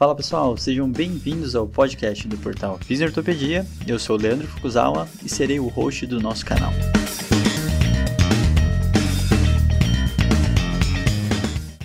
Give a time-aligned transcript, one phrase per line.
[0.00, 3.66] Fala pessoal, sejam bem-vindos ao podcast do portal Fisiortopedia.
[3.86, 6.72] Eu sou Leandro Fukuzawa e serei o host do nosso canal.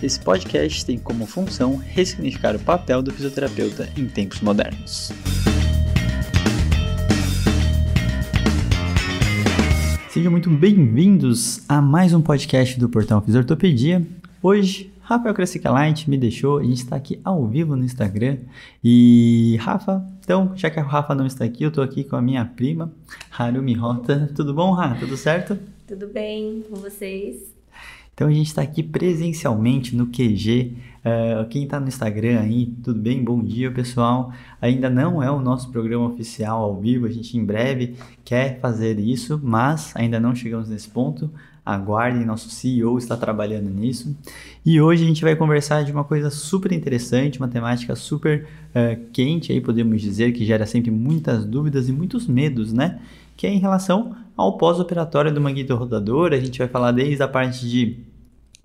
[0.02, 5.12] Esse podcast tem como função ressignificar o papel do fisioterapeuta em tempos modernos.
[10.10, 14.02] Sejam muito bem-vindos a mais um podcast do Portal Fisiortopedia.
[14.42, 18.40] Hoje, Rafael Cressica Light me deixou, a gente está aqui ao vivo no Instagram.
[18.84, 22.22] E Rafa, então, já que a Rafa não está aqui, eu estou aqui com a
[22.24, 22.92] minha prima,
[23.38, 24.32] Harumi Rota.
[24.36, 25.02] Tudo bom, Rafa?
[25.02, 25.60] Tudo certo?
[25.88, 27.54] Tudo bem com vocês?
[28.16, 30.74] Então a gente está aqui presencialmente no QG.
[30.74, 33.24] Uh, eh, quem está no Instagram aí, tudo bem?
[33.24, 34.34] Bom dia, pessoal.
[34.60, 38.98] Ainda não é o nosso programa oficial ao vivo, a gente em breve quer fazer
[38.98, 41.30] isso, mas ainda não chegamos nesse ponto.
[41.66, 44.16] Aguardem, nosso CEO está trabalhando nisso.
[44.64, 49.10] E hoje a gente vai conversar de uma coisa super interessante, uma temática super uh,
[49.12, 53.00] quente, aí podemos dizer, que gera sempre muitas dúvidas e muitos medos, né?
[53.36, 56.34] Que é em relação ao pós-operatório do manguito rodador.
[56.34, 57.98] A gente vai falar desde a parte de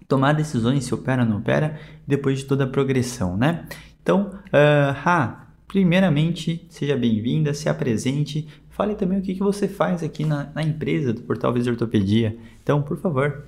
[0.07, 3.65] tomar decisões se opera ou não opera, depois de toda a progressão, né?
[4.03, 8.47] Então, uh, Ha, primeiramente, seja bem-vinda, se apresente,
[8.81, 12.35] fale também o que, que você faz aqui na, na empresa do Portal Visor Ortopedia.
[12.63, 13.45] Então, por favor.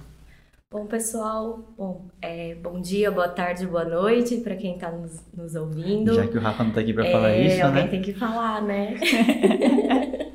[0.71, 5.55] Bom, pessoal, bom, é, bom dia, boa tarde, boa noite para quem está nos, nos,
[5.55, 6.13] ouvindo.
[6.13, 7.89] Já que o Rafa não está aqui para é, falar isso, alguém né?
[7.89, 8.95] tem que falar, né?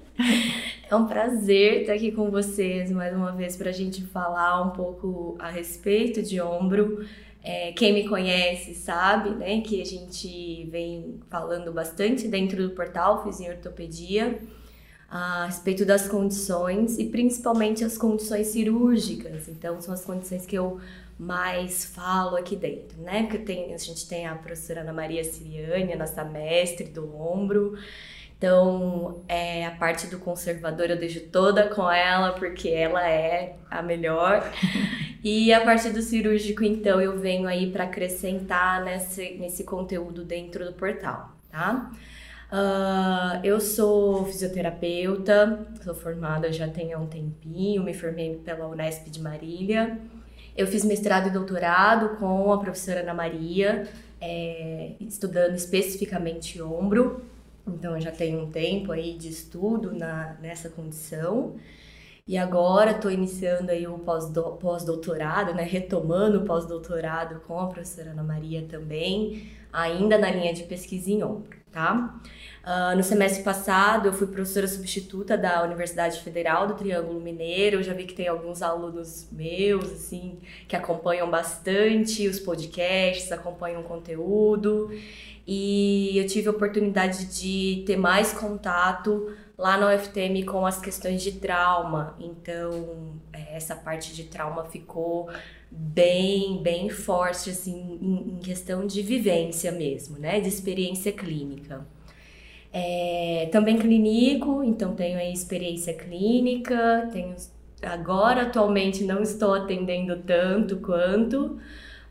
[0.89, 4.69] É um prazer estar aqui com vocês mais uma vez para a gente falar um
[4.69, 7.05] pouco a respeito de ombro.
[7.43, 13.21] É, quem me conhece sabe né, que a gente vem falando bastante dentro do portal
[13.21, 14.39] Fiz em Ortopedia
[15.09, 19.47] a respeito das condições e principalmente as condições cirúrgicas.
[19.47, 20.79] Então, são as condições que eu
[21.17, 23.23] mais falo aqui dentro, né?
[23.23, 27.77] Porque tem, a gente tem a professora Ana Maria Siriane, nossa mestre do ombro,
[28.37, 33.81] então, é, a parte do conservador eu deixo toda com ela, porque ela é a
[33.81, 34.43] melhor.
[35.23, 40.65] e a parte do cirúrgico, então, eu venho aí para acrescentar nesse, nesse conteúdo dentro
[40.65, 41.91] do portal, tá?
[42.51, 49.21] Uh, eu sou fisioterapeuta, sou formada já tem um tempinho, me formei pela Unesp de
[49.21, 49.99] Marília.
[50.55, 53.87] Eu fiz mestrado e doutorado com a professora Ana Maria,
[54.19, 57.21] é, estudando especificamente ombro.
[57.67, 61.55] Então eu já tenho um tempo aí de estudo na, nessa condição.
[62.25, 65.63] E agora estou iniciando aí o pós-doutorado, né?
[65.63, 71.23] Retomando o pós-doutorado com a professora Ana Maria também, ainda na linha de pesquisa em
[71.23, 72.19] ombro, tá?
[72.67, 77.77] Uh, no semestre passado eu fui professora substituta da Universidade Federal do Triângulo Mineiro.
[77.77, 83.79] Eu já vi que tem alguns alunos meus, assim, que acompanham bastante os podcasts, acompanham
[83.79, 84.91] o conteúdo
[85.47, 91.21] e eu tive a oportunidade de ter mais contato lá na UFTM com as questões
[91.21, 92.17] de trauma.
[92.19, 95.29] Então, é, essa parte de trauma ficou
[95.71, 100.41] bem, bem forte, assim, em, questão de vivência mesmo, né?
[100.41, 101.87] De experiência clínica.
[102.79, 107.35] É, também clínico, então tenho aí experiência clínica, tenho
[107.81, 111.57] agora atualmente não estou atendendo tanto quanto,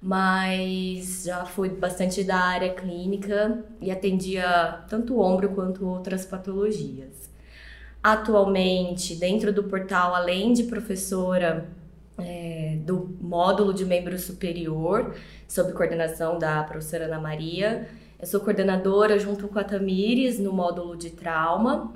[0.03, 7.31] mas já fui bastante da área clínica e atendia tanto o ombro quanto outras patologias.
[8.03, 11.69] Atualmente, dentro do portal, além de professora
[12.19, 15.15] é, do módulo de membro superior,
[15.47, 17.89] sob coordenação da professora Ana Maria,
[18.19, 21.93] eu sou coordenadora junto com a Tamires no módulo de trauma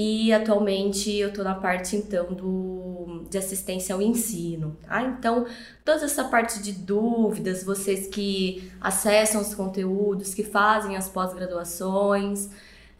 [0.00, 4.76] e atualmente eu estou na parte então do, de assistência ao ensino.
[4.86, 5.02] Tá?
[5.02, 5.44] Então,
[5.84, 12.48] toda essa parte de dúvidas, vocês que acessam os conteúdos, que fazem as pós-graduações,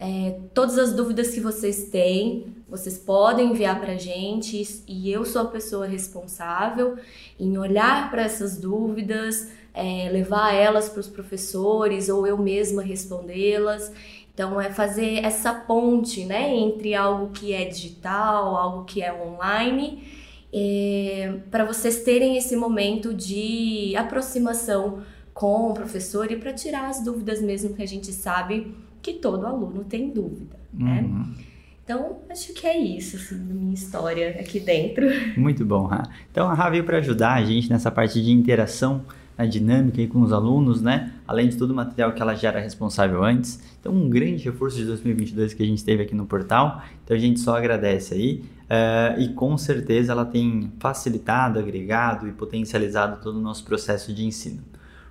[0.00, 5.24] é, todas as dúvidas que vocês têm, vocês podem enviar para a gente e eu
[5.24, 6.96] sou a pessoa responsável
[7.38, 13.92] em olhar para essas dúvidas, é, levar elas para os professores ou eu mesma respondê-las.
[14.32, 20.04] Então, é fazer essa ponte né, entre algo que é digital, algo que é online,
[20.53, 25.03] é, para vocês terem esse momento de aproximação
[25.34, 29.47] com o professor e para tirar as dúvidas mesmo que a gente sabe que todo
[29.47, 31.03] aluno tem dúvida, né?
[31.03, 31.34] Uhum.
[31.84, 35.06] Então, acho que é isso, assim, da minha história aqui dentro.
[35.36, 36.03] Muito bom, Ra.
[36.30, 39.04] Então, a Ra veio para ajudar a gente nessa parte de interação
[39.38, 41.12] a dinâmica aí com os alunos, né?
[41.26, 43.62] Além de todo o material que ela já era responsável antes.
[43.80, 46.82] Então, um grande reforço de 2022 que a gente teve aqui no portal.
[47.04, 48.44] Então, a gente só agradece aí.
[48.68, 54.26] Uh, e com certeza ela tem facilitado, agregado e potencializado todo o nosso processo de
[54.26, 54.60] ensino.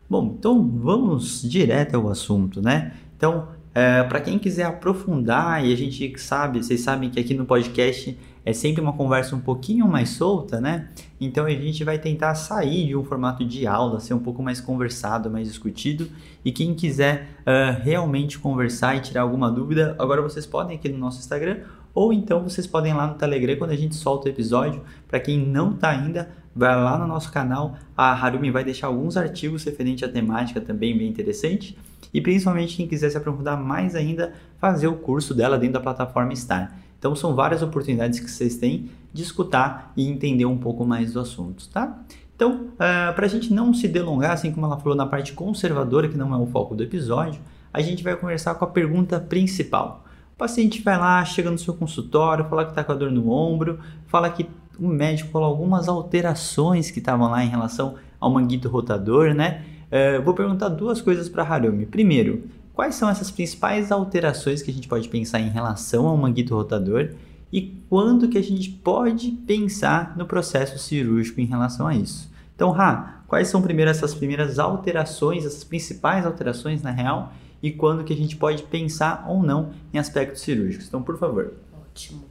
[0.09, 2.94] Bom, então vamos direto ao assunto, né?
[3.18, 7.45] Então, é, para quem quiser aprofundar, e a gente sabe, vocês sabem que aqui no
[7.45, 8.18] podcast
[8.48, 10.88] é sempre uma conversa um pouquinho mais solta, né?
[11.20, 14.62] Então a gente vai tentar sair de um formato de aula, ser um pouco mais
[14.62, 16.08] conversado, mais discutido.
[16.46, 20.98] E quem quiser uh, realmente conversar e tirar alguma dúvida, agora vocês podem aqui no
[20.98, 21.58] nosso Instagram,
[21.94, 24.82] ou então vocês podem ir lá no Telegram quando a gente solta o episódio.
[25.10, 27.76] Para quem não está ainda, vai lá no nosso canal.
[27.98, 31.78] A Harumi vai deixar alguns artigos referentes à temática também bem interessante.
[32.14, 36.34] E principalmente quem quiser se aprofundar mais ainda, fazer o curso dela dentro da plataforma
[36.34, 36.87] Star.
[37.00, 41.20] Então são várias oportunidades que vocês têm de escutar e entender um pouco mais do
[41.20, 42.00] assunto, tá?
[42.36, 45.34] Então, uh, ah, para a gente não se delongar, assim como ela falou na parte
[45.34, 47.42] conservadora, que não é o foco do episódio,
[47.74, 50.04] a gente vai conversar com a pergunta principal.
[50.36, 53.32] O paciente vai lá, chega no seu consultório, fala que está com a dor no
[53.32, 54.48] ombro, fala que
[54.80, 59.64] o médico falou algumas alterações que estavam lá em relação ao manguito rotador, né?
[59.88, 61.88] Uh, vou perguntar duas coisas para Harumi.
[61.88, 62.44] Primeiro,
[62.77, 67.15] Quais são essas principais alterações que a gente pode pensar em relação ao manguito rotador
[67.51, 72.31] e quando que a gente pode pensar no processo cirúrgico em relação a isso?
[72.56, 77.33] Então, Ra, quais são primeiro essas primeiras alterações, essas principais alterações na real
[77.63, 80.88] e quando que a gente pode pensar ou não em aspectos cirúrgicos?
[80.88, 81.56] Então, por favor.
[81.81, 82.25] Ótimo.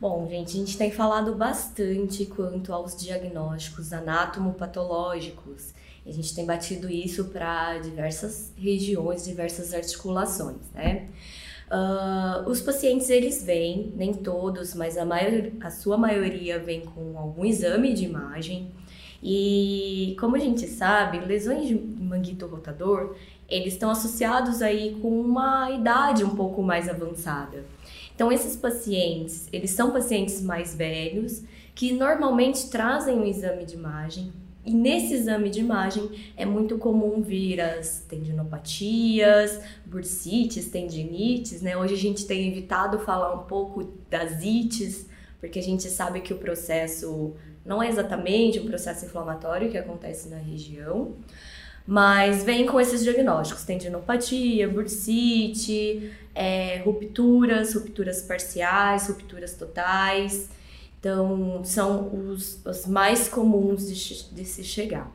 [0.00, 5.74] Bom, gente, a gente tem falado bastante quanto aos diagnósticos anatomopatológicos
[6.10, 11.08] a gente tem batido isso para diversas regiões, diversas articulações, né?
[11.70, 17.16] Uh, os pacientes eles vêm, nem todos, mas a, maior, a sua maioria vem com
[17.16, 18.72] algum exame de imagem.
[19.22, 23.14] E como a gente sabe, lesões de manguito rotador,
[23.48, 27.64] eles estão associados aí com uma idade um pouco mais avançada.
[28.16, 31.42] Então esses pacientes, eles são pacientes mais velhos
[31.72, 34.32] que normalmente trazem um exame de imagem
[34.64, 41.76] e nesse exame de imagem é muito comum vir as tendinopatias, bursites, tendinites, né?
[41.76, 45.06] Hoje a gente tem evitado falar um pouco das ites,
[45.40, 47.34] porque a gente sabe que o processo
[47.64, 51.14] não é exatamente um processo inflamatório que acontece na região,
[51.86, 60.50] mas vem com esses diagnósticos: tendinopatia, bursite, é, rupturas, rupturas parciais, rupturas totais.
[61.00, 65.10] Então, são os, os mais comuns de, de se chegar.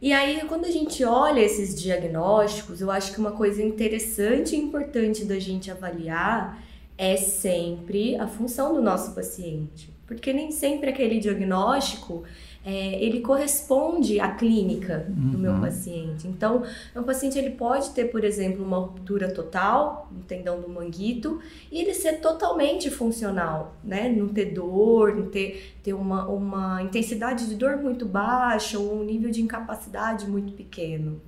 [0.00, 4.58] E aí, quando a gente olha esses diagnósticos, eu acho que uma coisa interessante e
[4.58, 6.62] importante da gente avaliar
[6.96, 9.90] é sempre a função do nosso paciente.
[10.06, 12.24] Porque nem sempre aquele diagnóstico
[12.64, 15.30] é, ele corresponde à clínica uhum.
[15.30, 15.60] do meu uhum.
[15.60, 16.28] paciente.
[16.28, 16.62] Então,
[16.94, 21.40] o paciente ele pode ter, por exemplo, uma ruptura total no tendão do manguito
[21.72, 24.10] e ele ser totalmente funcional, né?
[24.10, 29.04] Não ter dor, não ter, ter uma, uma intensidade de dor muito baixa ou um
[29.04, 31.20] nível de incapacidade muito pequeno.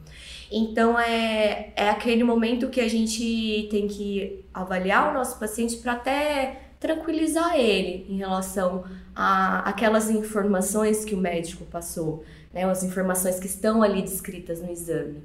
[0.50, 5.92] Então, é, é aquele momento que a gente tem que avaliar o nosso paciente para
[5.92, 8.84] até tranquilizar ele em relação
[9.14, 14.70] a aquelas informações que o médico passou, né, as informações que estão ali descritas no
[14.70, 15.22] exame.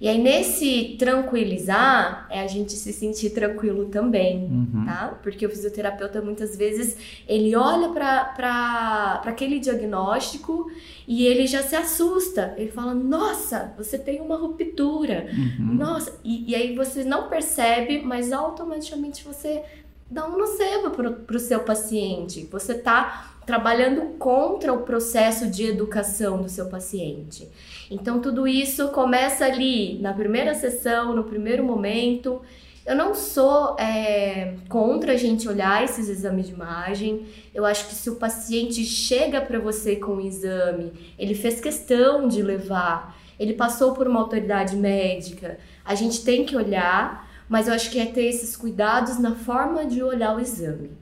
[0.00, 4.84] E aí, nesse tranquilizar, é a gente se sentir tranquilo também, uhum.
[4.86, 5.18] tá?
[5.22, 6.96] Porque o fisioterapeuta, muitas vezes,
[7.28, 10.70] ele olha para aquele diagnóstico
[11.06, 12.54] e ele já se assusta.
[12.56, 15.26] Ele fala, nossa, você tem uma ruptura.
[15.34, 15.74] Uhum.
[15.74, 19.62] Nossa, e, e aí você não percebe, mas automaticamente você
[20.10, 22.48] dá um nocebo para o seu paciente.
[22.50, 27.48] Você está trabalhando contra o processo de educação do seu paciente.
[27.90, 32.42] Então, tudo isso começa ali na primeira sessão, no primeiro momento.
[32.84, 37.26] Eu não sou é, contra a gente olhar esses exames de imagem.
[37.54, 42.26] Eu acho que se o paciente chega para você com o exame, ele fez questão
[42.26, 47.74] de levar, ele passou por uma autoridade médica, a gente tem que olhar mas eu
[47.74, 50.92] acho que é ter esses cuidados na forma de olhar o exame.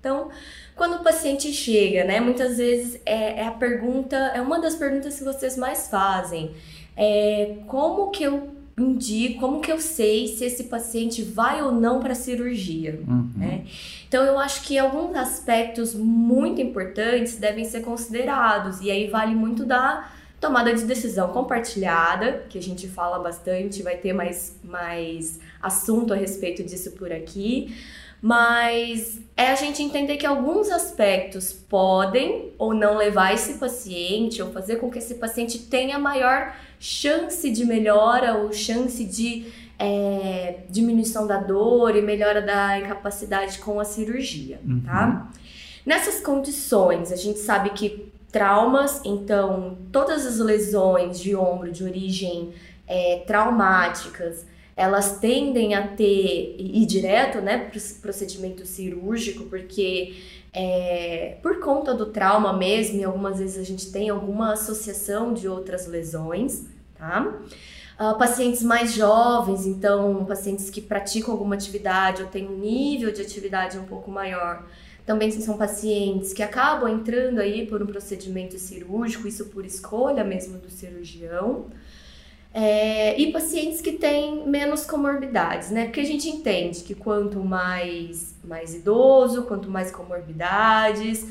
[0.00, 0.30] Então,
[0.74, 5.18] quando o paciente chega, né, muitas vezes é, é a pergunta, é uma das perguntas
[5.18, 6.52] que vocês mais fazem.
[6.96, 12.00] É, como que eu indico, como que eu sei se esse paciente vai ou não
[12.00, 13.30] para a cirurgia, uhum.
[13.36, 13.64] né?
[14.08, 19.64] Então eu acho que alguns aspectos muito importantes devem ser considerados e aí vale muito
[19.64, 20.10] da
[20.46, 26.16] tomada de decisão compartilhada, que a gente fala bastante, vai ter mais mais assunto a
[26.16, 27.76] respeito disso por aqui,
[28.22, 34.52] mas é a gente entender que alguns aspectos podem ou não levar esse paciente ou
[34.52, 41.26] fazer com que esse paciente tenha maior chance de melhora ou chance de é, diminuição
[41.26, 44.72] da dor e melhora da incapacidade com a cirurgia, tá?
[44.72, 44.80] uhum.
[44.82, 45.28] tá?
[45.86, 48.05] Nessas condições, a gente sabe que
[48.36, 52.52] traumas, então todas as lesões de ombro de origem
[52.86, 54.44] é, traumáticas,
[54.76, 57.70] elas tendem a ter ir direto, né,
[58.02, 60.16] procedimento cirúrgico, porque
[60.52, 65.48] é, por conta do trauma mesmo, e algumas vezes a gente tem alguma associação de
[65.48, 66.66] outras lesões,
[66.98, 67.40] tá?
[67.98, 73.22] Uh, pacientes mais jovens, então pacientes que praticam alguma atividade ou têm um nível de
[73.22, 74.66] atividade um pouco maior,
[75.06, 80.58] também são pacientes que acabam entrando aí por um procedimento cirúrgico, isso por escolha mesmo
[80.58, 81.66] do cirurgião.
[82.52, 85.84] É, e pacientes que têm menos comorbidades, né?
[85.84, 91.24] Porque a gente entende que quanto mais, mais idoso, quanto mais comorbidades,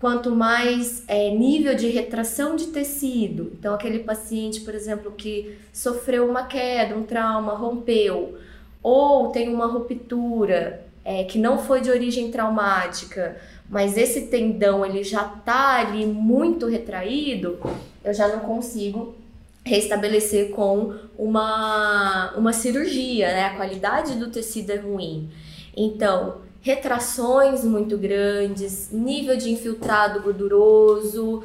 [0.00, 3.50] quanto mais é, nível de retração de tecido.
[3.58, 8.38] Então, aquele paciente, por exemplo, que sofreu uma queda, um trauma, rompeu,
[8.80, 15.02] ou tem uma ruptura é, que não foi de origem traumática, mas esse tendão ele
[15.02, 17.58] já tá ali muito retraído,
[18.04, 19.16] eu já não consigo
[19.64, 23.46] restabelecer com uma, uma cirurgia, né?
[23.46, 25.30] A qualidade do tecido é ruim.
[25.74, 31.42] Então, retrações muito grandes, nível de infiltrado gorduroso,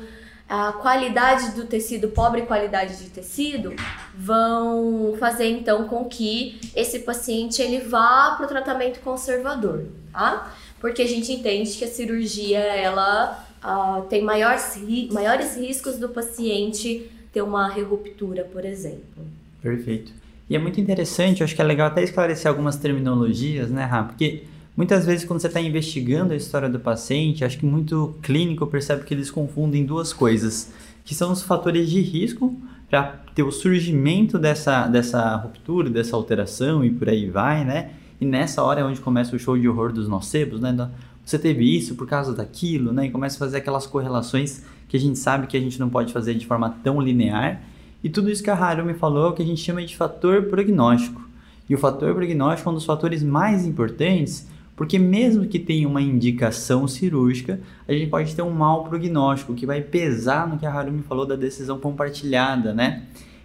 [0.56, 3.74] a qualidade do tecido, pobre qualidade de tecido,
[4.16, 10.54] vão fazer então com que esse paciente ele vá para o tratamento conservador, tá?
[10.80, 14.80] Porque a gente entende que a cirurgia ela uh, tem maiores,
[15.12, 19.26] maiores riscos do paciente ter uma ruptura, por exemplo.
[19.60, 20.12] Perfeito.
[20.48, 24.04] E é muito interessante, acho que é legal até esclarecer algumas terminologias, né, Rá?
[24.04, 24.44] Porque
[24.76, 29.04] Muitas vezes, quando você está investigando a história do paciente, acho que muito clínico percebe
[29.04, 30.74] que eles confundem duas coisas,
[31.06, 36.84] que são os fatores de risco para ter o surgimento dessa, dessa ruptura, dessa alteração
[36.84, 37.92] e por aí vai, né?
[38.20, 40.90] E nessa hora é onde começa o show de horror dos nocebos, né?
[41.24, 43.06] Você teve isso por causa daquilo, né?
[43.06, 46.12] E começa a fazer aquelas correlações que a gente sabe que a gente não pode
[46.12, 47.62] fazer de forma tão linear.
[48.04, 49.96] E tudo isso que a Haru me falou é o que a gente chama de
[49.96, 51.22] fator prognóstico.
[51.70, 56.02] E o fator prognóstico é um dos fatores mais importantes porque mesmo que tenha uma
[56.02, 60.74] indicação cirúrgica, a gente pode ter um mau prognóstico que vai pesar no que a
[60.74, 63.04] Harumi falou da decisão compartilhada, né?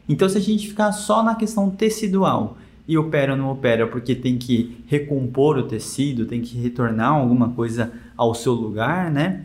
[0.09, 2.57] Então se a gente ficar só na questão tecidual
[2.87, 7.51] e opera ou não opera porque tem que recompor o tecido, tem que retornar alguma
[7.51, 9.45] coisa ao seu lugar, né?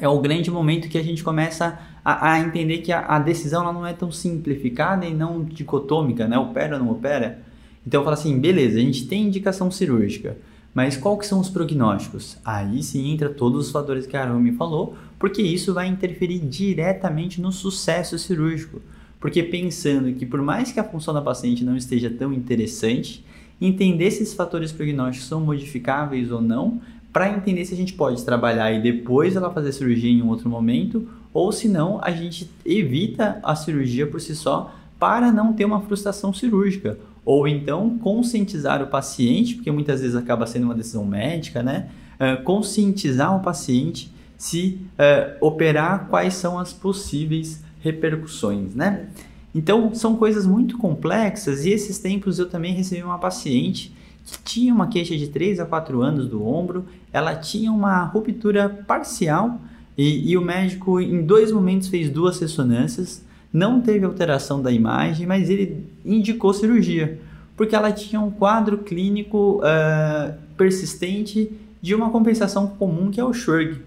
[0.00, 3.62] É o grande momento que a gente começa a, a entender que a, a, decisão
[3.62, 6.36] ela não é tão simplificada e não dicotômica, né?
[6.36, 7.38] Opera ou não opera.
[7.86, 10.36] Então fala assim, beleza, a gente tem indicação cirúrgica.
[10.74, 12.36] Mas qual que são os prognósticos?
[12.44, 17.40] Aí sim entra todos os fatores que a Arumi falou, porque isso vai interferir diretamente
[17.40, 18.82] no sucesso cirúrgico.
[19.20, 23.24] Porque pensando que por mais que a função da paciente não esteja tão interessante,
[23.60, 26.80] entender se esses fatores prognósticos são modificáveis ou não,
[27.12, 30.50] para entender se a gente pode trabalhar e depois ela fazer cirurgia em um outro
[30.50, 35.64] momento, ou se não, a gente evita a cirurgia por si só para não ter
[35.64, 41.04] uma frustração cirúrgica ou então conscientizar o paciente, porque muitas vezes acaba sendo uma decisão
[41.04, 41.88] médica, né?
[42.14, 49.08] Uh, conscientizar o paciente se uh, operar, quais são as possíveis repercussões, né?
[49.54, 54.74] Então, são coisas muito complexas e esses tempos eu também recebi uma paciente que tinha
[54.74, 59.60] uma queixa de 3 a 4 anos do ombro, ela tinha uma ruptura parcial
[59.96, 63.22] e, e o médico em dois momentos fez duas ressonâncias,
[63.54, 67.20] não teve alteração da imagem, mas ele indicou cirurgia,
[67.56, 73.32] porque ela tinha um quadro clínico uh, persistente de uma compensação comum que é o
[73.32, 73.80] Schurg.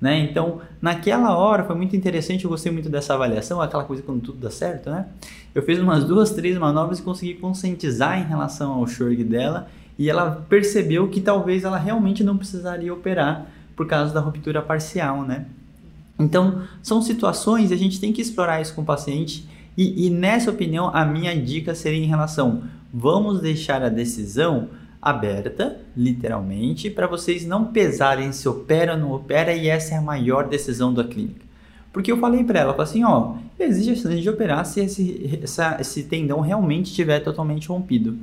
[0.00, 0.18] Né?
[0.18, 4.38] Então, naquela hora foi muito interessante, eu gostei muito dessa avaliação, aquela coisa quando tudo
[4.38, 5.06] dá certo, né?
[5.54, 10.10] Eu fiz umas duas, três manobras e consegui conscientizar em relação ao Schurg dela e
[10.10, 15.46] ela percebeu que talvez ela realmente não precisaria operar por causa da ruptura parcial, né?
[16.18, 19.48] Então, são situações e a gente tem que explorar isso com o paciente.
[19.76, 24.68] E, e nessa opinião, a minha dica seria em relação: vamos deixar a decisão
[25.00, 30.02] aberta, literalmente, para vocês não pesarem se opera ou não opera, e essa é a
[30.02, 31.44] maior decisão da clínica.
[31.92, 35.40] Porque eu falei para ela, falei assim, ó, existe a chance de operar se esse,
[35.42, 38.16] essa, esse tendão realmente estiver totalmente rompido.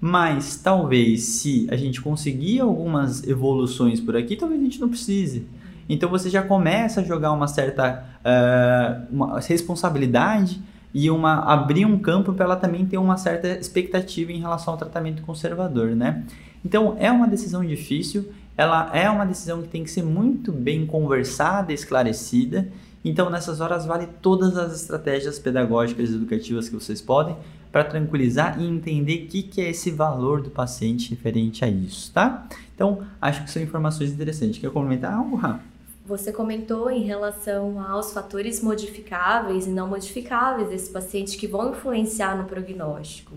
[0.00, 5.46] Mas talvez se a gente conseguir algumas evoluções por aqui, talvez a gente não precise.
[5.88, 10.60] Então você já começa a jogar uma certa uh, uma responsabilidade
[10.92, 14.78] e uma abrir um campo para ela também ter uma certa expectativa em relação ao
[14.78, 16.24] tratamento conservador, né?
[16.64, 20.86] Então é uma decisão difícil, ela é uma decisão que tem que ser muito bem
[20.86, 22.68] conversada, esclarecida.
[23.04, 27.36] Então nessas horas vale todas as estratégias pedagógicas e educativas que vocês podem
[27.70, 32.12] para tranquilizar e entender o que, que é esse valor do paciente referente a isso,
[32.12, 32.46] tá?
[32.72, 34.58] Então acho que são informações interessantes.
[34.58, 35.73] Quer comentar algo, Rafa?
[36.06, 42.36] Você comentou em relação aos fatores modificáveis e não modificáveis desse paciente que vão influenciar
[42.36, 43.34] no prognóstico.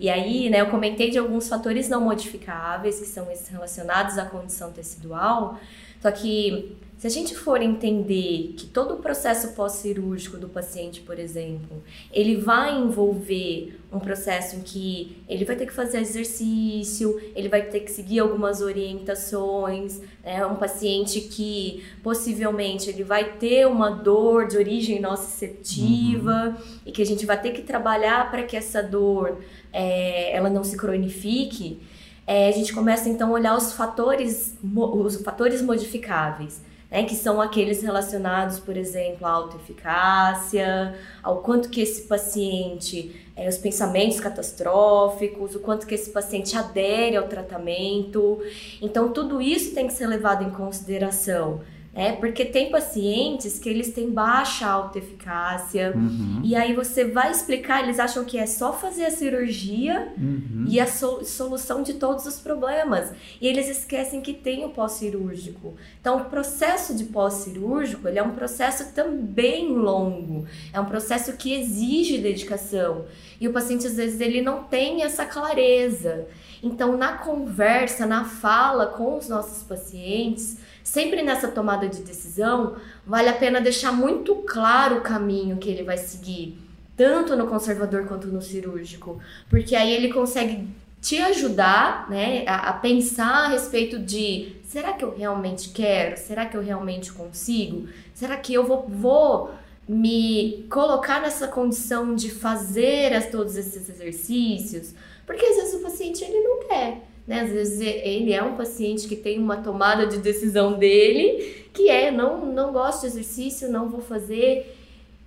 [0.00, 4.24] E aí, né, eu comentei de alguns fatores não modificáveis, que são esses relacionados à
[4.24, 5.58] condição tecidual,
[6.00, 11.16] só que se a gente for entender que todo o processo pós-cirúrgico do paciente, por
[11.16, 11.80] exemplo,
[12.12, 17.62] ele vai envolver um processo em que ele vai ter que fazer exercício, ele vai
[17.62, 24.48] ter que seguir algumas orientações, é um paciente que possivelmente ele vai ter uma dor
[24.48, 26.80] de origem nociceptiva uhum.
[26.84, 29.38] e que a gente vai ter que trabalhar para que essa dor
[29.72, 31.80] é, ela não se cronifique.
[32.26, 37.40] É, a gente começa então a olhar os fatores, os fatores modificáveis né, que são
[37.40, 45.54] aqueles relacionados, por exemplo, à autoeficácia, ao quanto que esse paciente, é, os pensamentos catastróficos,
[45.54, 48.40] o quanto que esse paciente adere ao tratamento.
[48.80, 51.60] Então, tudo isso tem que ser levado em consideração.
[51.98, 56.40] É, porque tem pacientes que eles têm baixa autoeficácia uhum.
[56.44, 60.64] e aí você vai explicar, eles acham que é só fazer a cirurgia uhum.
[60.68, 63.10] e a so solução de todos os problemas.
[63.40, 65.74] E eles esquecem que tem o pós-cirúrgico.
[66.00, 70.46] Então, o processo de pós-cirúrgico, ele é um processo também longo.
[70.72, 73.06] É um processo que exige dedicação.
[73.40, 76.28] E o paciente, às vezes, ele não tem essa clareza.
[76.62, 82.76] Então, na conversa, na fala com os nossos pacientes, sempre nessa tomada de decisão,
[83.06, 86.58] vale a pena deixar muito claro o caminho que ele vai seguir,
[86.96, 90.66] tanto no conservador quanto no cirúrgico, porque aí ele consegue
[91.00, 96.16] te ajudar né, a, a, pensar a respeito de será que eu realmente quero?
[96.16, 97.86] Será que eu realmente consigo?
[98.14, 99.50] Será que eu vou, vou
[99.86, 104.94] me colocar nessa condição de fazer as, todos esses exercícios?
[105.26, 107.02] Porque às vezes o paciente ele não quer.
[107.28, 107.42] Né?
[107.42, 112.10] Às vezes ele é um paciente que tem uma tomada de decisão dele, que é
[112.10, 114.74] não, não gosto de exercício, não vou fazer.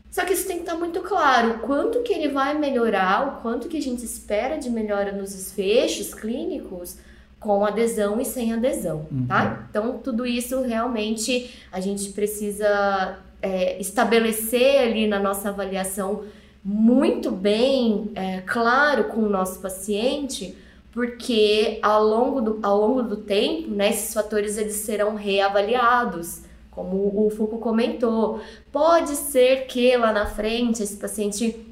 [0.09, 3.41] Só que isso tem que estar muito claro, o quanto que ele vai melhorar, o
[3.41, 6.97] quanto que a gente espera de melhora nos desfechos clínicos
[7.39, 9.25] com adesão e sem adesão, uhum.
[9.27, 9.67] tá?
[9.69, 16.23] Então, tudo isso realmente a gente precisa é, estabelecer ali na nossa avaliação
[16.63, 20.55] muito bem é, claro com o nosso paciente,
[20.91, 27.25] porque ao longo do, ao longo do tempo, né, esses fatores eles serão reavaliados, como
[27.25, 28.41] o Foucault comentou.
[28.71, 31.65] Pode ser que lá na frente esse paciente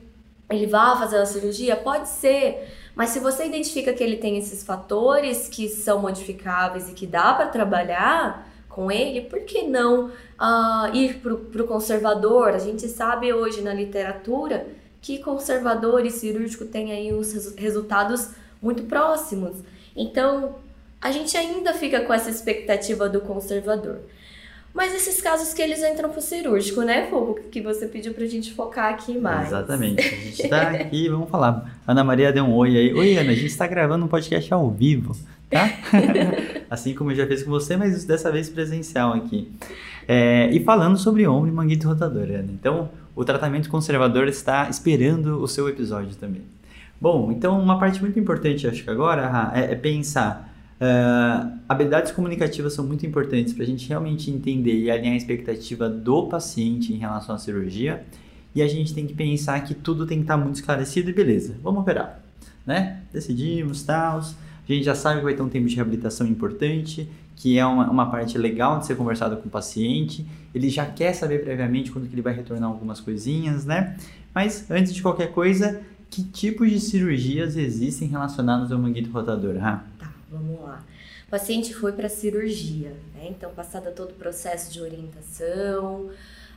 [0.49, 4.63] ele vá fazer a cirurgia, pode ser, mas se você identifica que ele tem esses
[4.63, 10.93] fatores que são modificáveis e que dá para trabalhar com ele, por que não uh,
[10.95, 12.49] ir para o conservador?
[12.49, 14.67] A gente sabe hoje na literatura
[15.01, 18.29] que conservador e cirúrgico têm aí os resultados
[18.61, 19.57] muito próximos.
[19.95, 20.55] Então,
[21.01, 23.99] a gente ainda fica com essa expectativa do conservador.
[24.73, 27.39] Mas esses casos que eles entram pro cirúrgico, né, Fogo?
[27.51, 29.47] Que você pediu pra gente focar aqui mais.
[29.47, 29.99] Exatamente.
[29.99, 31.79] A gente tá aqui, vamos falar.
[31.87, 32.93] Ana Maria deu um oi aí.
[32.93, 35.15] Oi, Ana, a gente tá gravando um podcast ao vivo,
[35.49, 35.69] tá?
[36.69, 39.51] assim como eu já fiz com você, mas dessa vez presencial aqui.
[40.07, 42.51] É, e falando sobre ombro e manguito rotador, Ana.
[42.51, 46.43] Então, o tratamento conservador está esperando o seu episódio também.
[47.01, 50.49] Bom, então uma parte muito importante, acho que agora, é, é pensar.
[50.81, 55.89] Uh, habilidades comunicativas são muito importantes para a gente realmente entender e alinhar a expectativa
[55.89, 58.03] do paciente em relação à cirurgia.
[58.55, 61.13] E a gente tem que pensar que tudo tem que estar tá muito esclarecido e
[61.13, 62.21] beleza, vamos operar.
[62.65, 63.01] Né?
[63.13, 64.19] Decidimos, tal.
[64.19, 67.89] A gente já sabe que vai ter um tempo de reabilitação importante, que é uma,
[67.89, 70.25] uma parte legal de ser conversado com o paciente.
[70.53, 73.97] Ele já quer saber previamente quando que ele vai retornar algumas coisinhas, né?
[74.33, 79.55] Mas antes de qualquer coisa, que tipos de cirurgias existem relacionadas ao manguito rotador?
[79.55, 80.83] Tá, vamos lá.
[81.27, 83.27] O paciente foi para cirurgia, né?
[83.29, 86.09] Então, passado todo o processo de orientação,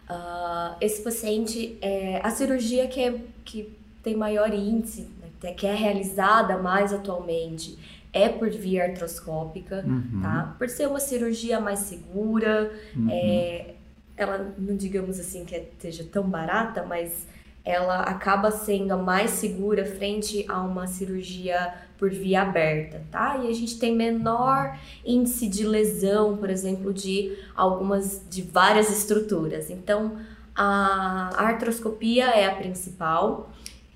[0.09, 3.71] uh, esse paciente, é, a cirurgia que, é, que
[4.03, 5.09] tem maior índice,
[5.43, 5.53] né?
[5.53, 7.79] que é realizada mais atualmente,
[8.13, 10.21] é por via artroscópica, uhum.
[10.23, 10.55] tá?
[10.59, 13.09] Por ser uma cirurgia mais segura, uhum.
[13.11, 13.75] é,
[14.17, 17.27] ela não digamos assim que esteja tão barata, mas
[17.65, 23.41] ela acaba sendo a mais segura frente a uma cirurgia por via aberta, tá?
[23.45, 29.71] E a gente tem menor índice de lesão, por exemplo, de algumas, de várias estruturas.
[29.71, 30.19] Então,
[30.55, 33.51] a artroscopia é a principal.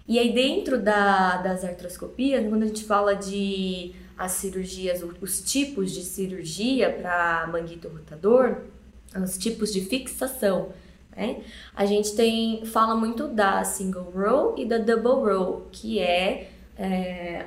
[0.07, 5.92] E aí, dentro da, das artroscopias, quando a gente fala de as cirurgias, os tipos
[5.92, 8.59] de cirurgia para manguito rotador,
[9.14, 10.70] os tipos de fixação.
[11.16, 11.38] Né?
[11.74, 17.46] A gente tem fala muito da single row e da double row, que é, é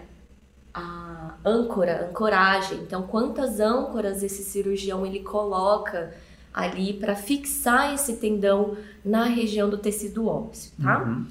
[0.74, 2.80] a âncora, ancoragem.
[2.80, 6.14] Então, quantas âncoras esse cirurgião ele coloca
[6.54, 11.04] ali para fixar esse tendão na região do tecido ósseo, tá?
[11.04, 11.28] Uhum.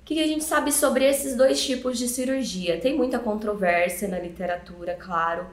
[0.00, 2.80] O que a gente sabe sobre esses dois tipos de cirurgia?
[2.80, 5.46] Tem muita controvérsia na literatura, claro,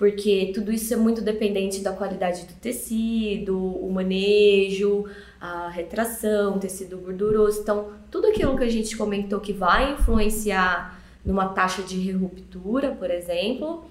[0.00, 5.04] porque tudo isso é muito dependente da qualidade do tecido, o manejo,
[5.38, 7.60] a retração, tecido gorduroso.
[7.60, 13.10] Então, tudo aquilo que a gente comentou que vai influenciar numa taxa de ruptura, por
[13.10, 13.84] exemplo,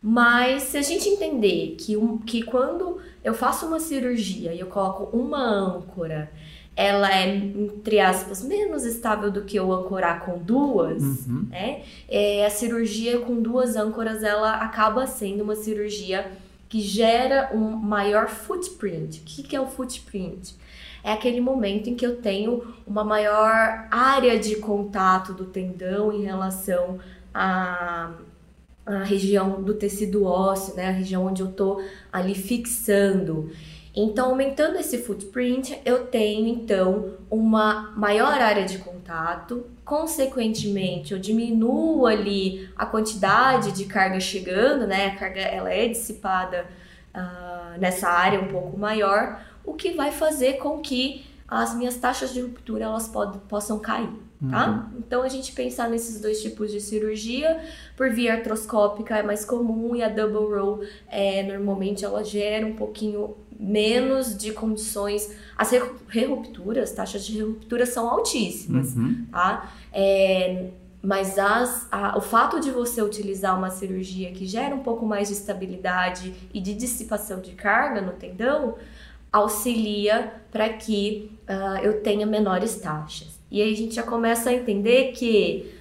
[0.00, 4.68] mas se a gente entender que, um, que quando eu faço uma cirurgia e eu
[4.68, 6.30] coloco uma âncora,
[6.76, 11.46] ela é, entre aspas, menos estável do que eu ancorar com duas, uhum.
[11.48, 11.82] né?
[12.06, 16.30] É, a cirurgia com duas âncoras, ela acaba sendo uma cirurgia
[16.68, 19.20] que gera um maior footprint.
[19.20, 20.54] O que, que é o footprint?
[21.02, 26.24] É aquele momento em que eu tenho uma maior área de contato do tendão em
[26.24, 26.98] relação
[27.32, 28.12] a
[28.86, 33.50] a região do tecido ósseo, né, a região onde eu tô ali fixando.
[33.98, 42.06] Então, aumentando esse footprint, eu tenho então uma maior área de contato, consequentemente, eu diminuo
[42.06, 45.06] ali a quantidade de carga chegando, né?
[45.06, 46.66] A carga ela é dissipada
[47.14, 52.34] uh, nessa área um pouco maior, o que vai fazer com que as minhas taxas
[52.34, 54.10] de ruptura elas pod possam cair
[54.50, 54.90] tá?
[54.92, 54.98] Uhum.
[54.98, 57.60] Então a gente pensar nesses dois tipos de cirurgia,
[57.96, 62.74] por via artroscópica é mais comum e a double roll é, normalmente ela gera um
[62.74, 65.34] pouquinho menos de condições.
[65.56, 65.70] As
[66.08, 69.26] rerupturas, taxas de ruptura são altíssimas, uhum.
[69.30, 69.72] tá?
[69.92, 70.70] É,
[71.02, 75.28] mas as, a, o fato de você utilizar uma cirurgia que gera um pouco mais
[75.28, 78.74] de estabilidade e de dissipação de carga no tendão
[79.32, 83.35] auxilia para que uh, eu tenha menores taxas.
[83.50, 85.72] E aí a gente já começa a entender que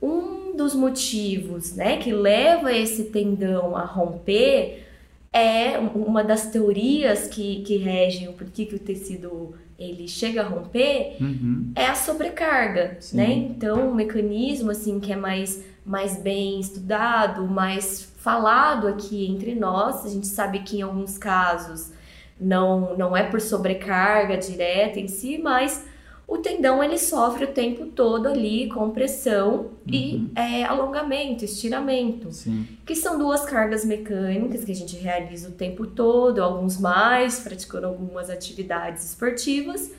[0.00, 4.84] um dos motivos, né, que leva esse tendão a romper
[5.32, 10.48] é uma das teorias que, que regem o porquê que o tecido ele chega a
[10.48, 11.72] romper uhum.
[11.74, 13.16] é a sobrecarga, Sim.
[13.18, 13.30] né?
[13.30, 20.04] Então, um mecanismo assim que é mais mais bem estudado, mais falado aqui entre nós,
[20.04, 21.92] a gente sabe que em alguns casos
[22.40, 25.86] não não é por sobrecarga direta em si, mas
[26.28, 29.70] o tendão ele sofre o tempo todo ali compressão uhum.
[29.86, 32.66] e é, alongamento, estiramento, Sim.
[32.84, 37.86] que são duas cargas mecânicas que a gente realiza o tempo todo, alguns mais, praticando
[37.86, 39.92] algumas atividades esportivas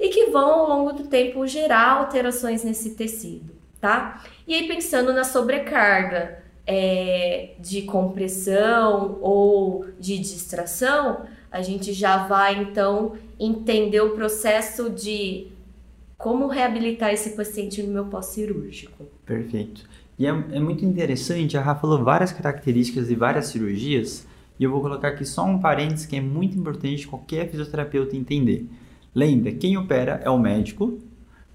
[0.00, 4.24] e que vão ao longo do tempo gerar alterações nesse tecido, tá?
[4.48, 12.62] E aí pensando na sobrecarga é, de compressão ou de distração, a gente já vai
[12.62, 15.51] então entender o processo de
[16.22, 19.04] como reabilitar esse paciente no meu pós-cirúrgico.
[19.26, 19.84] Perfeito.
[20.16, 24.24] E é, é, muito interessante, a Rafa falou várias características de várias cirurgias,
[24.56, 28.68] e eu vou colocar aqui só um parênteses que é muito importante qualquer fisioterapeuta entender.
[29.12, 31.00] Lembra, quem opera é o médico,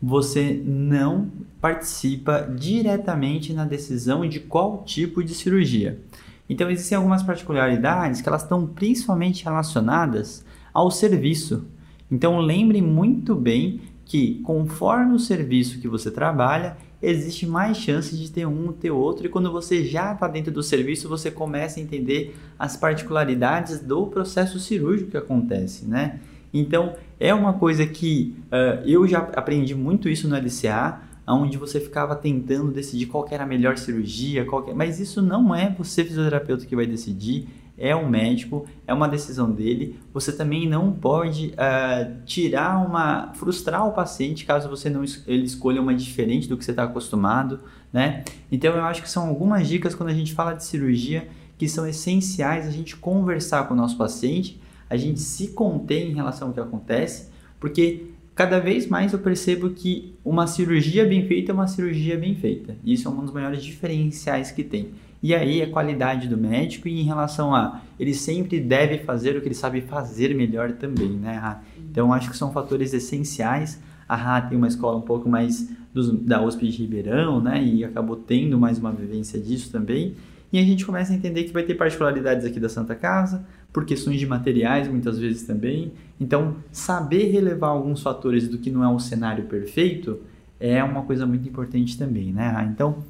[0.02, 6.02] você não participa diretamente na decisão de qual tipo de cirurgia.
[6.50, 11.66] Então existem algumas particularidades que elas estão principalmente relacionadas ao serviço.
[12.12, 18.32] Então lembre muito bem que conforme o serviço que você trabalha, existe mais chance de
[18.32, 21.84] ter um, ter outro, e quando você já está dentro do serviço, você começa a
[21.84, 26.20] entender as particularidades do processo cirúrgico que acontece, né?
[26.54, 31.80] Então, é uma coisa que uh, eu já aprendi muito isso no LCA, onde você
[31.82, 36.66] ficava tentando decidir qual era a melhor cirurgia, qual mas isso não é você fisioterapeuta
[36.66, 40.00] que vai decidir, é um médico, é uma decisão dele.
[40.14, 45.82] Você também não pode uh, tirar uma, frustrar o paciente caso você não ele escolha
[45.82, 47.60] uma diferente do que você está acostumado,
[47.94, 48.24] né?
[48.52, 51.88] Então eu acho que são algumas dicas quando a gente fala de cirurgia que são
[51.88, 56.54] essenciais a gente conversar com o nosso paciente, a gente se conter em relação ao
[56.54, 61.68] que acontece, porque cada vez mais eu percebo que uma cirurgia bem feita é uma
[61.68, 62.76] cirurgia bem feita.
[62.86, 64.92] Isso é um dos maiores diferenciais que tem.
[65.22, 69.42] E aí a qualidade do médico e em relação a ele sempre deve fazer o
[69.42, 71.60] que ele sabe fazer melhor também, né?
[71.90, 73.82] Então acho que são fatores essenciais.
[74.08, 77.84] A Rá tem uma escola um pouco mais dos, da USP de Ribeirão, né, e
[77.84, 80.16] acabou tendo mais uma vivência disso também.
[80.54, 83.84] E a gente começa a entender que vai ter particularidades aqui da Santa Casa, por
[83.84, 85.92] questões de materiais muitas vezes também.
[86.20, 90.20] Então, saber relevar alguns fatores do que não é um cenário perfeito
[90.60, 92.72] é uma coisa muito importante também, né?
[92.74, 93.04] Então,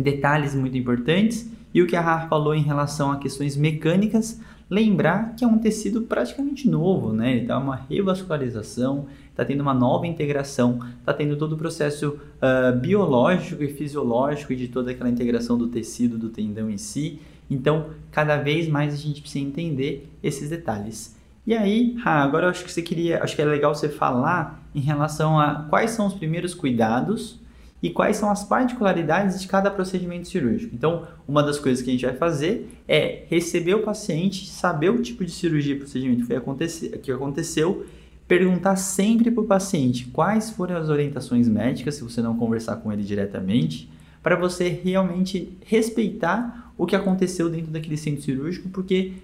[0.00, 5.34] detalhes muito importantes e o que a Rafa falou em relação a questões mecânicas, lembrar
[5.34, 7.32] que é um tecido praticamente novo, né?
[7.32, 12.78] Ele está uma revascularização, está tendo uma nova integração, está tendo todo o processo uh,
[12.78, 17.20] biológico e fisiológico de toda aquela integração do tecido, do tendão em si.
[17.50, 21.16] Então, cada vez mais a gente precisa entender esses detalhes.
[21.46, 24.80] E aí, agora eu acho que você queria, acho que é legal você falar em
[24.80, 27.40] relação a quais são os primeiros cuidados
[27.82, 30.74] e quais são as particularidades de cada procedimento cirúrgico.
[30.74, 35.00] Então, uma das coisas que a gente vai fazer é receber o paciente, saber o
[35.00, 37.86] tipo de cirurgia e procedimento que, acontecer, que aconteceu,
[38.26, 42.92] perguntar sempre para o paciente quais foram as orientações médicas, se você não conversar com
[42.92, 43.88] ele diretamente,
[44.22, 49.14] para você realmente respeitar o que aconteceu dentro daquele centro cirúrgico, porque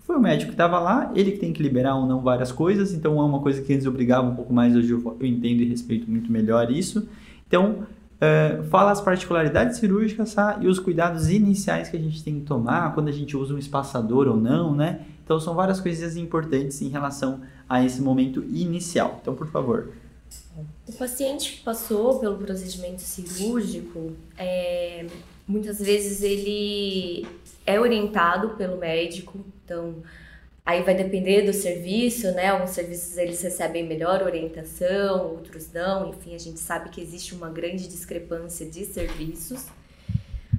[0.00, 2.92] foi o médico que estava lá, ele que tem que liberar ou não várias coisas,
[2.92, 6.10] então é uma coisa que antes obrigava um pouco mais, hoje eu entendo e respeito
[6.10, 7.08] muito melhor isso.
[7.54, 7.86] Então,
[8.16, 10.58] uh, fala as particularidades cirúrgicas tá?
[10.60, 13.58] e os cuidados iniciais que a gente tem que tomar quando a gente usa um
[13.58, 15.02] espaçador ou não, né?
[15.24, 19.20] Então, são várias coisas importantes em relação a esse momento inicial.
[19.22, 19.92] Então, por favor.
[20.88, 25.06] O paciente que passou pelo procedimento cirúrgico, é,
[25.46, 27.24] muitas vezes ele
[27.64, 29.94] é orientado pelo médico, então
[30.64, 32.48] aí vai depender do serviço, né?
[32.48, 37.50] Alguns serviços eles recebem melhor orientação, outros não, enfim, a gente sabe que existe uma
[37.50, 39.66] grande discrepância de serviços,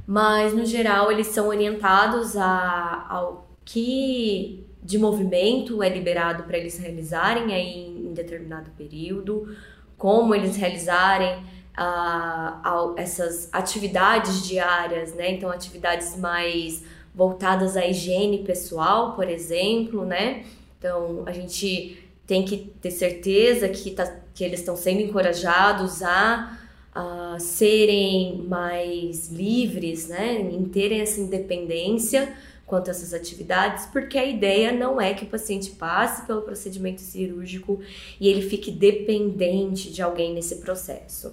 [0.06, 6.78] mas no geral eles são orientados a, ao que de movimento é liberado para eles
[6.78, 9.56] realizarem aí em, em determinado período,
[9.98, 11.44] como eles realizarem
[11.76, 15.32] uh, essas atividades diárias, né?
[15.32, 16.84] Então, atividades mais
[17.16, 20.44] voltadas à higiene pessoal, por exemplo, né?
[20.78, 21.98] Então, a gente
[22.28, 26.60] tem que ter certeza que, tá, que eles estão sendo encorajados a,
[26.94, 30.42] a serem mais livres, né?
[30.42, 35.28] Em terem essa independência quanto a essas atividades, porque a ideia não é que o
[35.28, 37.80] paciente passe pelo procedimento cirúrgico
[38.20, 41.32] e ele fique dependente de alguém nesse processo.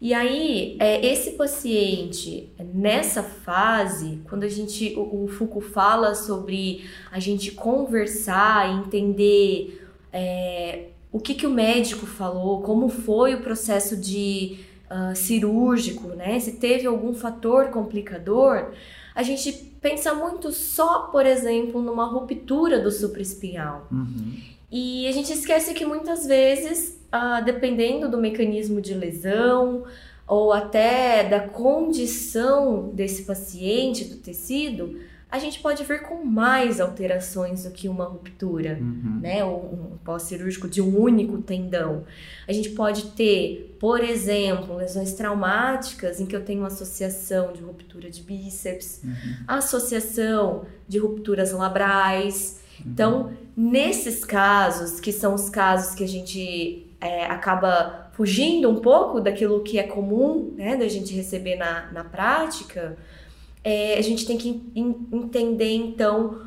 [0.00, 6.88] E aí, é, esse paciente, nessa fase, quando a gente, o, o Foucault fala sobre
[7.12, 13.96] a gente conversar entender é, o que, que o médico falou, como foi o processo
[13.96, 14.60] de
[14.90, 16.38] uh, cirúrgico, né?
[16.40, 18.70] Se teve algum fator complicador,
[19.14, 23.86] a gente pensa muito só, por exemplo, numa ruptura do supraespinhal.
[23.90, 24.36] Uhum.
[24.70, 29.84] E a gente esquece que muitas vezes ah, dependendo do mecanismo de lesão
[30.26, 37.64] ou até da condição desse paciente, do tecido, a gente pode ver com mais alterações
[37.64, 39.20] do que uma ruptura, uhum.
[39.20, 39.44] né?
[39.44, 42.04] Ou um pós-cirúrgico de um único tendão.
[42.48, 48.10] A gente pode ter, por exemplo, lesões traumáticas em que eu tenho associação de ruptura
[48.10, 49.14] de bíceps, uhum.
[49.46, 52.59] associação de rupturas labrais.
[52.86, 59.20] Então, nesses casos, que são os casos que a gente é, acaba fugindo um pouco
[59.20, 62.96] daquilo que é comum, né, da gente receber na, na prática,
[63.64, 64.62] é, a gente tem que
[65.12, 66.40] entender então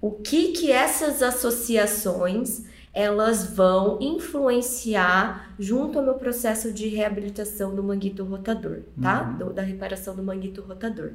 [0.00, 7.82] o que que essas associações elas vão influenciar junto ao meu processo de reabilitação do
[7.82, 9.30] manguito rotador, tá?
[9.30, 9.48] Uhum.
[9.48, 11.10] Do, da reparação do manguito rotador.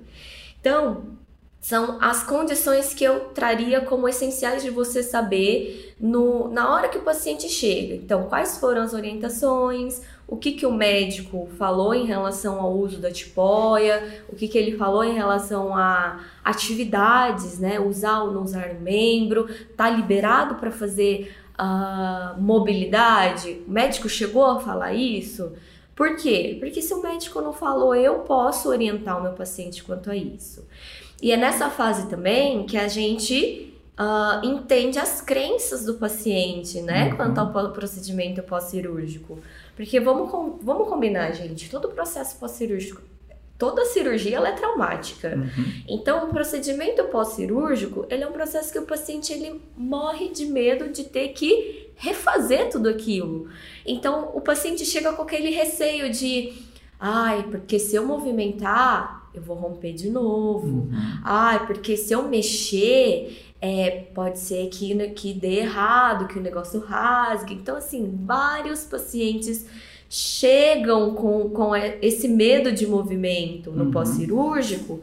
[0.60, 1.04] Então,
[1.62, 6.98] são as condições que eu traria como essenciais de você saber no, na hora que
[6.98, 7.96] o paciente chega.
[7.96, 13.00] Então, quais foram as orientações, o que, que o médico falou em relação ao uso
[13.00, 17.80] da tipóia, o que, que ele falou em relação a atividades, né?
[17.80, 23.64] Usar ou não usar o membro, tá liberado para fazer uh, mobilidade?
[23.68, 25.52] O médico chegou a falar isso?
[25.94, 26.56] Por quê?
[26.62, 30.66] Porque se o médico não falou, eu posso orientar o meu paciente quanto a isso.
[31.22, 37.10] E é nessa fase também que a gente uh, entende as crenças do paciente, né?
[37.10, 37.16] Uhum.
[37.18, 39.40] Quanto ao procedimento pós-cirúrgico.
[39.76, 43.02] Porque vamos, vamos combinar, gente, todo processo pós-cirúrgico
[43.60, 45.36] toda cirurgia ela é traumática.
[45.36, 45.84] Uhum.
[45.88, 50.88] Então, o procedimento pós-cirúrgico, ele é um processo que o paciente ele morre de medo
[50.88, 53.50] de ter que refazer tudo aquilo.
[53.86, 56.54] Então, o paciente chega com aquele receio de,
[56.98, 60.68] ai, porque se eu movimentar, eu vou romper de novo.
[60.68, 60.90] Uhum.
[61.24, 66.80] Ah, porque se eu mexer, é, pode ser que, que dê errado, que o negócio
[66.80, 67.54] rasgue.
[67.54, 69.66] Então, assim, vários pacientes
[70.10, 73.92] chegam com, com esse medo de movimento no uhum.
[73.92, 75.02] pós-cirúrgico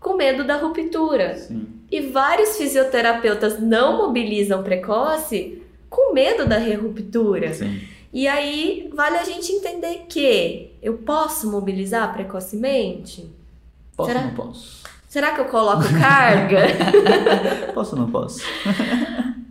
[0.00, 1.36] com medo da ruptura.
[1.36, 1.66] Sim.
[1.90, 7.52] E vários fisioterapeutas não mobilizam precoce com medo da ruptura.
[7.52, 7.80] Sim.
[8.12, 13.28] E aí vale a gente entender que eu posso mobilizar precocemente?
[13.96, 14.82] Posso ou não posso?
[15.08, 16.66] Será que eu coloco carga?
[17.72, 18.40] posso ou não posso?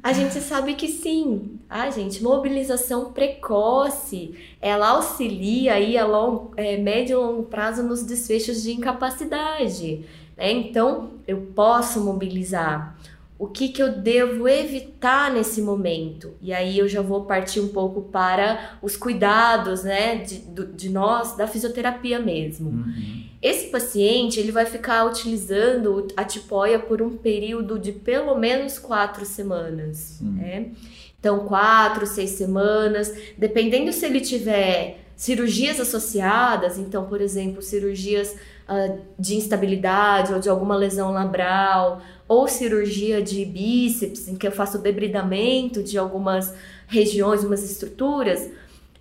[0.04, 1.60] A gente sabe que sim.
[1.68, 8.04] Ah, gente, mobilização precoce, ela auxilia aí a long, é, médio e longo prazo nos
[8.04, 10.06] desfechos de incapacidade.
[10.38, 10.52] Né?
[10.52, 12.96] Então, eu posso mobilizar.
[13.38, 16.36] O que, que eu devo evitar nesse momento?
[16.42, 20.40] E aí eu já vou partir um pouco para os cuidados, né, de,
[20.74, 22.70] de nós, da fisioterapia mesmo.
[22.70, 23.24] Uhum.
[23.42, 29.26] Esse paciente, ele vai ficar utilizando a tipóia por um período de pelo menos quatro
[29.26, 30.32] semanas, uhum.
[30.32, 30.72] né?
[31.20, 38.36] Então, quatro, seis semanas, dependendo se ele tiver cirurgias associadas, então, por exemplo, cirurgias
[38.68, 44.52] uh, de instabilidade ou de alguma lesão labral, ou cirurgia de bíceps, em que eu
[44.52, 46.54] faço debridamento de algumas
[46.88, 48.50] regiões, umas estruturas,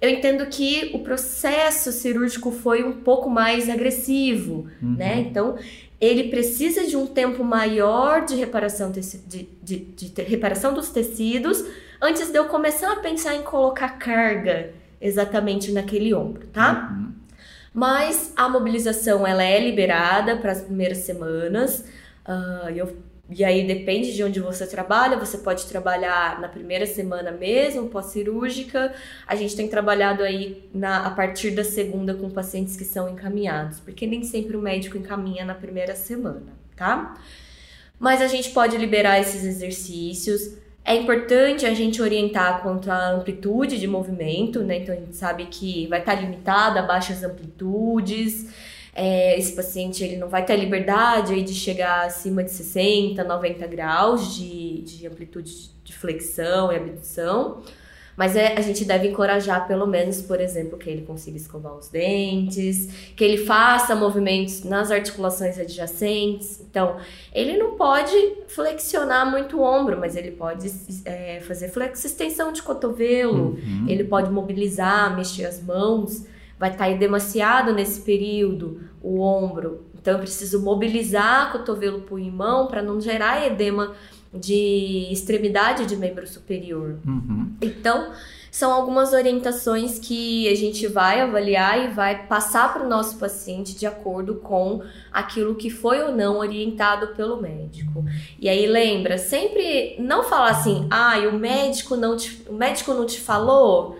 [0.00, 4.96] eu entendo que o processo cirúrgico foi um pouco mais agressivo, uhum.
[4.96, 5.20] né?
[5.20, 5.56] Então,
[6.00, 11.64] ele precisa de um tempo maior de reparação, de, de, de, de reparação dos tecidos
[12.02, 16.90] antes de eu começar a pensar em colocar carga exatamente naquele ombro, tá?
[16.90, 17.12] Uhum.
[17.72, 21.84] Mas a mobilização ela é liberada para as primeiras semanas.
[22.26, 22.96] Uh, eu
[23.30, 28.94] e aí depende de onde você trabalha, você pode trabalhar na primeira semana mesmo, pós-cirúrgica.
[29.26, 33.80] A gente tem trabalhado aí na, a partir da segunda com pacientes que são encaminhados,
[33.80, 37.14] porque nem sempre o médico encaminha na primeira semana, tá?
[37.98, 40.58] Mas a gente pode liberar esses exercícios.
[40.84, 44.78] É importante a gente orientar quanto à amplitude de movimento, né?
[44.78, 48.52] Então a gente sabe que vai estar limitada a baixas amplitudes.
[48.94, 53.24] É, esse paciente ele não vai ter a liberdade aí de chegar acima de 60,
[53.24, 57.62] 90 graus de, de amplitude de flexão e abdução.
[58.16, 61.88] Mas é, a gente deve encorajar, pelo menos, por exemplo, que ele consiga escovar os
[61.88, 66.60] dentes, que ele faça movimentos nas articulações adjacentes.
[66.60, 66.96] Então,
[67.32, 68.14] ele não pode
[68.48, 70.72] flexionar muito o ombro, mas ele pode
[71.04, 73.86] é, fazer flexo extensão de cotovelo, uhum.
[73.88, 76.24] ele pode mobilizar, mexer as mãos
[76.58, 79.84] vai estar tá edemaciado nesse período, o ombro.
[79.94, 83.94] Então eu preciso mobilizar cotovelo, punho e mão para não gerar edema
[84.34, 86.98] de extremidade de membro superior.
[87.06, 87.52] Uhum.
[87.62, 88.12] Então,
[88.54, 93.76] são algumas orientações que a gente vai avaliar e vai passar para o nosso paciente
[93.76, 94.80] de acordo com
[95.12, 98.04] aquilo que foi ou não orientado pelo médico.
[98.38, 103.06] E aí lembra, sempre não falar assim, ah, o médico não te, o médico não
[103.06, 103.98] te falou.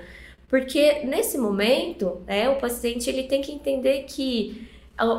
[0.49, 4.69] Porque nesse momento, né, o paciente ele tem que entender que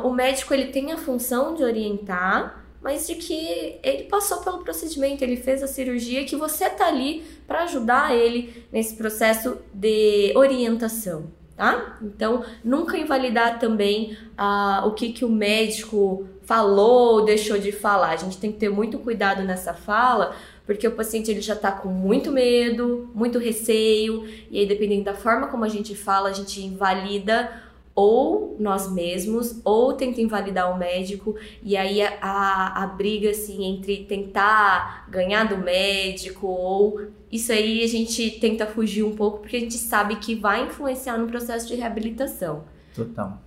[0.02, 5.24] o médico ele tem a função de orientar, mas de que ele passou pelo procedimento,
[5.24, 11.24] ele fez a cirurgia, que você tá ali para ajudar ele nesse processo de orientação,
[11.56, 11.98] tá?
[12.00, 18.10] Então, nunca invalidar também ah, o que, que o médico falou ou deixou de falar.
[18.10, 21.72] A gente tem que ter muito cuidado nessa fala, porque o paciente ele já está
[21.72, 26.32] com muito medo, muito receio, e aí dependendo da forma como a gente fala, a
[26.32, 27.50] gente invalida
[27.96, 33.64] ou nós mesmos, ou tenta invalidar o médico, e aí a, a, a, briga assim
[33.64, 37.00] entre tentar ganhar do médico, ou
[37.32, 41.16] isso aí a gente tenta fugir um pouco, porque a gente sabe que vai influenciar
[41.16, 42.64] no processo de reabilitação.
[42.94, 43.42] Total.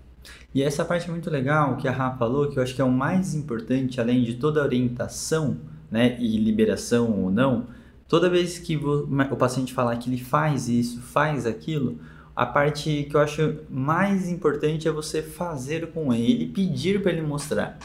[0.53, 2.85] E essa parte é muito legal que a Rafa falou, que eu acho que é
[2.85, 5.57] o mais importante, além de toda a orientação,
[5.91, 7.67] né, e liberação ou não,
[8.07, 11.99] toda vez que o paciente falar que ele faz isso, faz aquilo,
[12.39, 17.21] a parte que eu acho mais importante é você fazer com ele, pedir para ele
[17.21, 17.77] mostrar.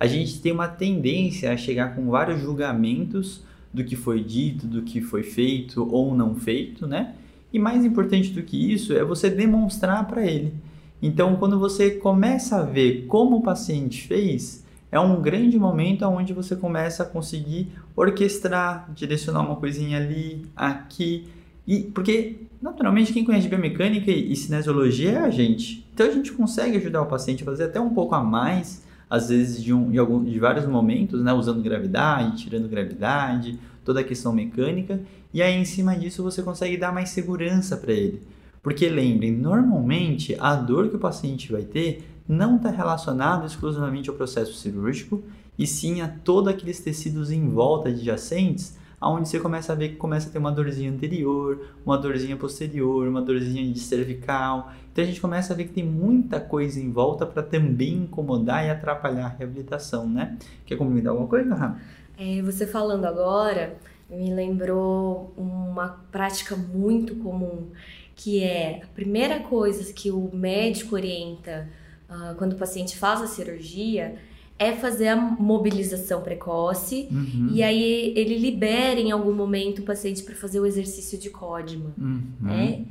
[0.00, 4.80] A gente tem uma tendência a chegar com vários julgamentos do que foi dito, do
[4.80, 7.16] que foi feito ou não feito, né?
[7.52, 10.54] E mais importante do que isso é você demonstrar para ele.
[11.02, 16.32] Então, quando você começa a ver como o paciente fez, é um grande momento onde
[16.32, 21.28] você começa a conseguir orquestrar, direcionar uma coisinha ali, aqui.
[21.66, 25.86] E porque naturalmente quem conhece biomecânica e cinesiologia é a gente.
[25.94, 29.28] Então a gente consegue ajudar o paciente a fazer até um pouco a mais, às
[29.28, 34.04] vezes de, um, de, algum, de vários momentos, né, usando gravidade, tirando gravidade, toda a
[34.04, 35.00] questão mecânica,
[35.32, 38.22] e aí em cima disso você consegue dar mais segurança para ele.
[38.62, 44.16] Porque lembrem, normalmente a dor que o paciente vai ter não está relacionado exclusivamente ao
[44.16, 45.22] processo cirúrgico,
[45.58, 49.96] e sim a todos aqueles tecidos em volta adjacentes, aonde você começa a ver que
[49.96, 54.72] começa a ter uma dorzinha anterior, uma dorzinha posterior, uma dorzinha de cervical.
[54.92, 58.66] Então a gente começa a ver que tem muita coisa em volta para também incomodar
[58.66, 60.36] e atrapalhar a reabilitação, né?
[60.66, 61.80] Quer comentar alguma coisa, Rafa?
[62.18, 63.76] É, você falando agora
[64.10, 67.68] me lembrou uma prática muito comum,
[68.16, 71.68] que é a primeira coisa que o médico orienta
[72.08, 74.16] uh, quando o paciente faz a cirurgia,
[74.58, 77.50] é fazer a mobilização precoce uhum.
[77.52, 81.92] e aí ele libera em algum momento o paciente para fazer o exercício de Codman,
[81.96, 82.22] uhum.
[82.40, 82.84] né?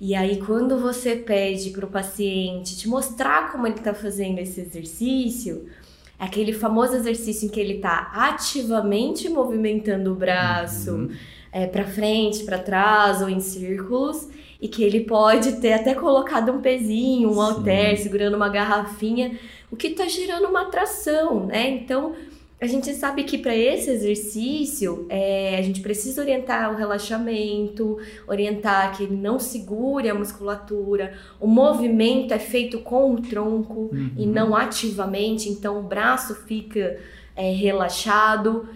[0.00, 4.60] E aí quando você pede para o paciente te mostrar como ele está fazendo esse
[4.60, 5.66] exercício,
[6.18, 11.10] É aquele famoso exercício em que ele está ativamente movimentando o braço uhum.
[11.50, 14.28] é, para frente, para trás ou em círculos
[14.60, 19.38] e que ele pode ter até colocado um pezinho, um halter, segurando uma garrafinha,
[19.70, 21.68] o que está gerando uma atração, né?
[21.70, 22.14] Então,
[22.60, 27.96] a gente sabe que para esse exercício é, a gente precisa orientar o relaxamento,
[28.26, 31.14] orientar que ele não segure a musculatura.
[31.40, 34.10] O movimento é feito com o tronco uhum.
[34.14, 36.98] e não ativamente, então o braço fica
[37.34, 38.68] é, relaxado.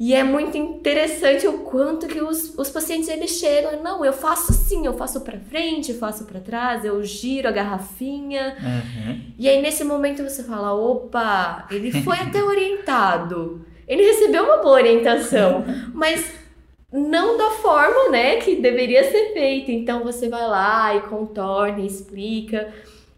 [0.00, 4.50] E é muito interessante o quanto que os, os pacientes eles chegam, não, eu faço
[4.50, 8.56] sim, eu faço para frente, eu faço para trás, eu giro a garrafinha.
[8.62, 9.20] Uhum.
[9.38, 13.62] E aí nesse momento você fala, opa, ele foi até orientado.
[13.86, 16.32] Ele recebeu uma boa orientação, mas
[16.90, 19.70] não da forma, né, que deveria ser feita.
[19.70, 22.72] Então você vai lá e contorna, e explica.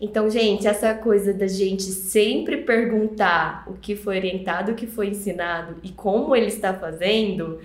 [0.05, 5.07] Então, gente, essa coisa da gente sempre perguntar o que foi orientado, o que foi
[5.07, 7.61] ensinado e como ele está fazendo,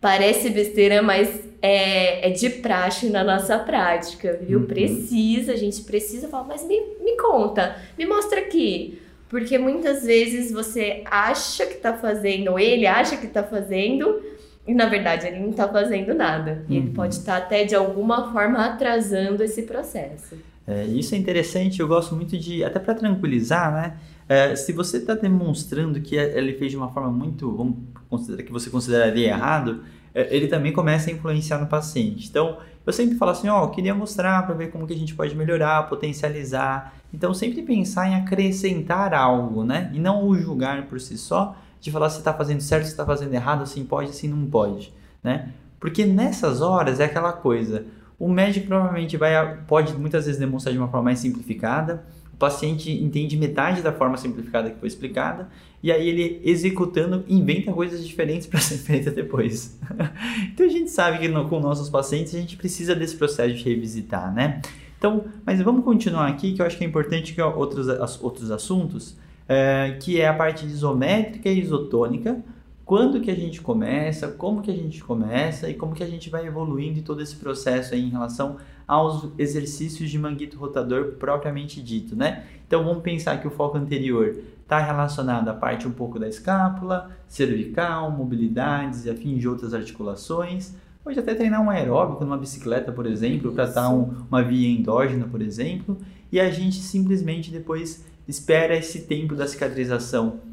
[0.00, 4.60] parece besteira, mas é, é de praxe na nossa prática, viu?
[4.60, 4.66] Uhum.
[4.66, 9.02] Precisa, a gente precisa falar, mas me, me conta, me mostra aqui.
[9.28, 14.22] Porque muitas vezes você acha que está fazendo, ou ele acha que está fazendo,
[14.64, 16.64] e na verdade ele não está fazendo nada.
[16.68, 16.94] E ele uhum.
[16.94, 20.36] pode estar tá até de alguma forma atrasando esse processo.
[20.70, 23.96] É, isso é interessante, eu gosto muito de, até para tranquilizar, né?
[24.28, 28.52] É, se você está demonstrando que ele fez de uma forma muito, vamos considerar que
[28.52, 29.82] você consideraria errado,
[30.14, 32.28] é, ele também começa a influenciar no paciente.
[32.28, 35.12] Então, eu sempre falo assim, ó, oh, queria mostrar para ver como que a gente
[35.12, 36.94] pode melhorar, potencializar.
[37.12, 39.90] Então, sempre pensar em acrescentar algo, né?
[39.92, 43.04] E não o julgar por si só, de falar se está fazendo certo, se está
[43.04, 45.48] fazendo errado, assim pode, assim não pode, né?
[45.80, 47.86] Porque nessas horas é aquela coisa,
[48.20, 49.32] o médico provavelmente vai,
[49.66, 52.04] pode muitas vezes demonstrar de uma forma mais simplificada,
[52.34, 55.48] o paciente entende metade da forma simplificada que foi explicada,
[55.82, 59.80] e aí ele executando inventa coisas diferentes para ser feita depois.
[60.52, 63.64] então a gente sabe que no, com nossos pacientes a gente precisa desse processo de
[63.64, 64.60] revisitar, né?
[64.98, 67.88] Então, mas vamos continuar aqui, que eu acho que é importante que outros,
[68.20, 69.16] outros assuntos,
[69.48, 72.44] é, que é a parte isométrica e isotônica,
[72.90, 76.28] quando que a gente começa, como que a gente começa e como que a gente
[76.28, 81.80] vai evoluindo em todo esse processo aí em relação aos exercícios de manguito rotador propriamente
[81.80, 82.46] dito, né?
[82.66, 87.12] Então vamos pensar que o foco anterior está relacionado à parte um pouco da escápula,
[87.28, 90.74] cervical, mobilidades e afins de outras articulações.
[91.04, 95.28] Pode até treinar um aeróbico numa bicicleta, por exemplo, para estar um, uma via endógena,
[95.28, 95.96] por exemplo,
[96.32, 100.49] e a gente simplesmente depois espera esse tempo da cicatrização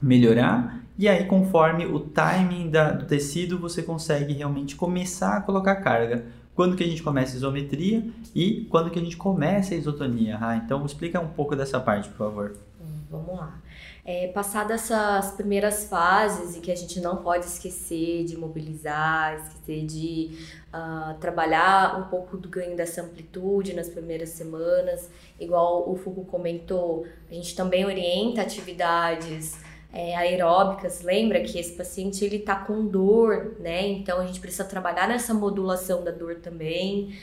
[0.00, 5.76] melhorar e aí conforme o timing da, do tecido você consegue realmente começar a colocar
[5.76, 6.24] carga.
[6.54, 10.38] Quando que a gente começa a isometria e quando que a gente começa a isotonia
[10.40, 12.56] ah, então explica um pouco dessa parte por favor.
[12.80, 13.60] Hum, vamos lá.
[14.04, 14.32] É,
[14.70, 20.38] essas primeiras fases e que a gente não pode esquecer de mobilizar, esquecer de
[20.74, 27.06] uh, trabalhar um pouco do ganho dessa amplitude nas primeiras semanas, igual o Fugo comentou,
[27.30, 29.58] a gente também orienta atividades
[29.92, 33.88] é, aeróbicas, lembra que esse paciente ele tá com dor, né?
[33.88, 37.14] Então a gente precisa trabalhar nessa modulação da dor também.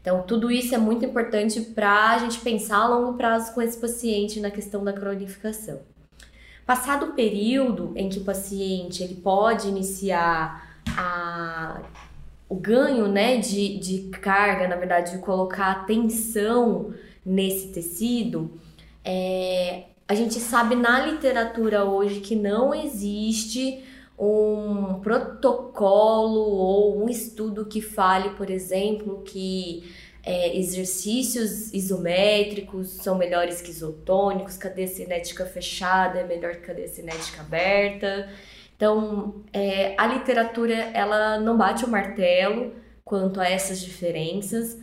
[0.00, 3.78] Então tudo isso é muito importante para a gente pensar a longo prazo com esse
[3.78, 5.80] paciente na questão da cronificação.
[6.66, 11.80] Passado o período em que o paciente ele pode iniciar a,
[12.48, 16.92] o ganho né, de, de carga, na verdade, de colocar atenção
[17.24, 18.50] nesse tecido,
[19.04, 23.84] é, a gente sabe na literatura hoje que não existe
[24.18, 29.84] um protocolo ou um estudo que fale, por exemplo, que
[30.24, 37.42] é, exercícios isométricos são melhores que isotônicos, cadeia cinética fechada é melhor que cadeia cinética
[37.42, 38.28] aberta.
[38.76, 42.72] Então, é, a literatura ela não bate o martelo
[43.04, 44.78] quanto a essas diferenças,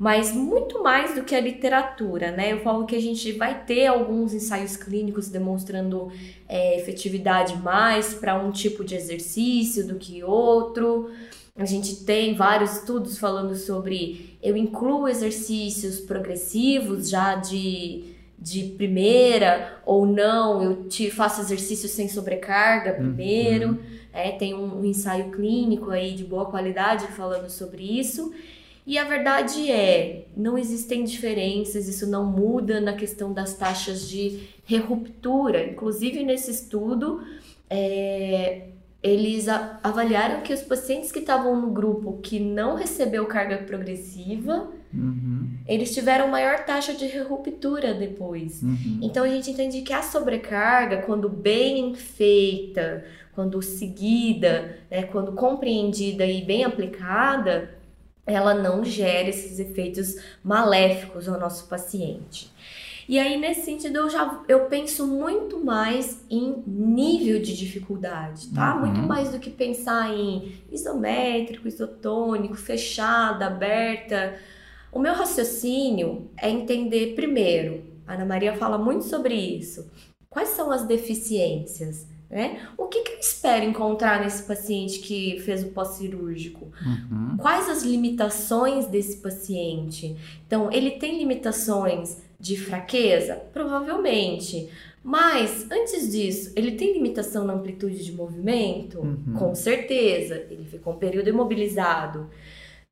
[0.00, 2.54] mas muito mais do que a literatura, né?
[2.54, 6.10] Eu falo que a gente vai ter alguns ensaios clínicos demonstrando
[6.48, 11.10] é, efetividade mais para um tipo de exercício do que outro.
[11.54, 19.82] A gente tem vários estudos falando sobre eu incluo exercícios progressivos já de, de primeira
[19.84, 23.72] ou não, eu te faço exercícios sem sobrecarga primeiro.
[23.72, 23.78] Uhum.
[24.14, 28.32] É, tem um, um ensaio clínico aí de boa qualidade falando sobre isso.
[28.86, 34.48] E a verdade é, não existem diferenças, isso não muda na questão das taxas de
[34.78, 35.64] ruptura.
[35.64, 37.22] Inclusive, nesse estudo,
[37.68, 38.68] é,
[39.02, 45.48] eles avaliaram que os pacientes que estavam no grupo que não recebeu carga progressiva uhum.
[45.66, 48.62] eles tiveram maior taxa de ruptura depois.
[48.62, 48.98] Uhum.
[49.02, 53.04] Então a gente entende que a sobrecarga, quando bem feita,
[53.34, 57.70] quando seguida, né, quando compreendida e bem aplicada,
[58.34, 62.50] ela não gera esses efeitos maléficos ao nosso paciente.
[63.08, 68.74] E aí, nesse sentido, eu já eu penso muito mais em nível de dificuldade, tá?
[68.74, 68.86] Uhum.
[68.86, 74.38] Muito mais do que pensar em isométrico, isotônico, fechada, aberta.
[74.92, 79.90] O meu raciocínio é entender primeiro, a Ana Maria fala muito sobre isso.
[80.28, 82.06] Quais são as deficiências?
[82.30, 82.60] Né?
[82.78, 86.70] O que, que eu espero encontrar nesse paciente que fez o pós-cirúrgico?
[86.86, 87.36] Uhum.
[87.38, 90.16] Quais as limitações desse paciente?
[90.46, 93.34] Então, ele tem limitações de fraqueza?
[93.52, 94.68] Provavelmente.
[95.02, 99.00] Mas, antes disso, ele tem limitação na amplitude de movimento?
[99.00, 99.34] Uhum.
[99.36, 100.46] Com certeza.
[100.50, 102.30] Ele ficou um período imobilizado.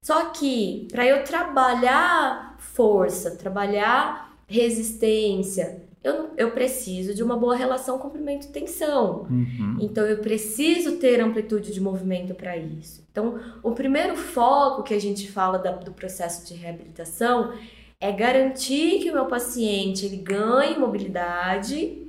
[0.02, 7.98] Só que, para eu trabalhar força, trabalhar resistência, eu, eu preciso de uma boa relação
[7.98, 9.26] comprimento-tensão.
[9.30, 9.76] Uhum.
[9.80, 13.04] Então, eu preciso ter amplitude de movimento para isso.
[13.10, 17.52] Então, o primeiro foco que a gente fala da, do processo de reabilitação
[18.00, 22.06] é garantir que o meu paciente ele ganhe mobilidade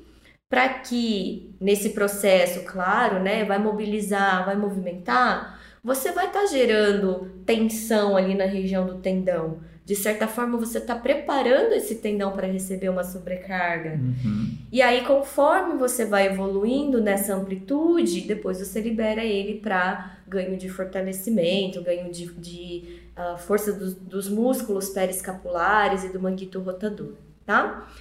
[0.48, 7.32] para que nesse processo, claro, né, vai mobilizar, vai movimentar, você vai estar tá gerando
[7.46, 9.60] tensão ali na região do tendão.
[9.90, 13.94] De certa forma, você está preparando esse tendão para receber uma sobrecarga.
[13.94, 14.56] Uhum.
[14.72, 20.70] E aí, conforme você vai evoluindo nessa amplitude, depois você libera ele para ganho de
[20.70, 27.14] fortalecimento, ganho de, de a força dos, dos músculos periscapulares e do manguito rotador,
[27.44, 27.92] tá?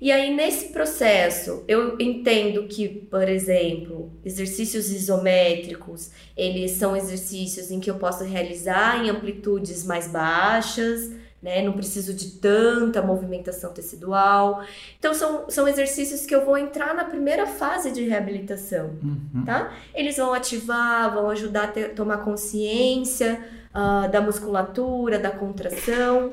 [0.00, 7.78] E aí, nesse processo, eu entendo que, por exemplo, exercícios isométricos, eles são exercícios em
[7.78, 11.12] que eu posso realizar em amplitudes mais baixas,
[11.42, 11.62] né?
[11.62, 14.64] Não preciso de tanta movimentação tecidual.
[14.98, 19.44] Então, são, são exercícios que eu vou entrar na primeira fase de reabilitação, uhum.
[19.44, 19.72] tá?
[19.94, 26.32] Eles vão ativar, vão ajudar a ter, tomar consciência uh, da musculatura, da contração.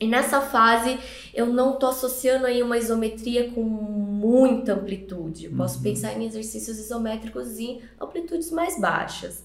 [0.00, 0.98] E nessa fase
[1.34, 5.46] eu não estou associando aí uma isometria com muita amplitude.
[5.46, 5.82] Eu posso uhum.
[5.82, 9.44] pensar em exercícios isométricos em amplitudes mais baixas.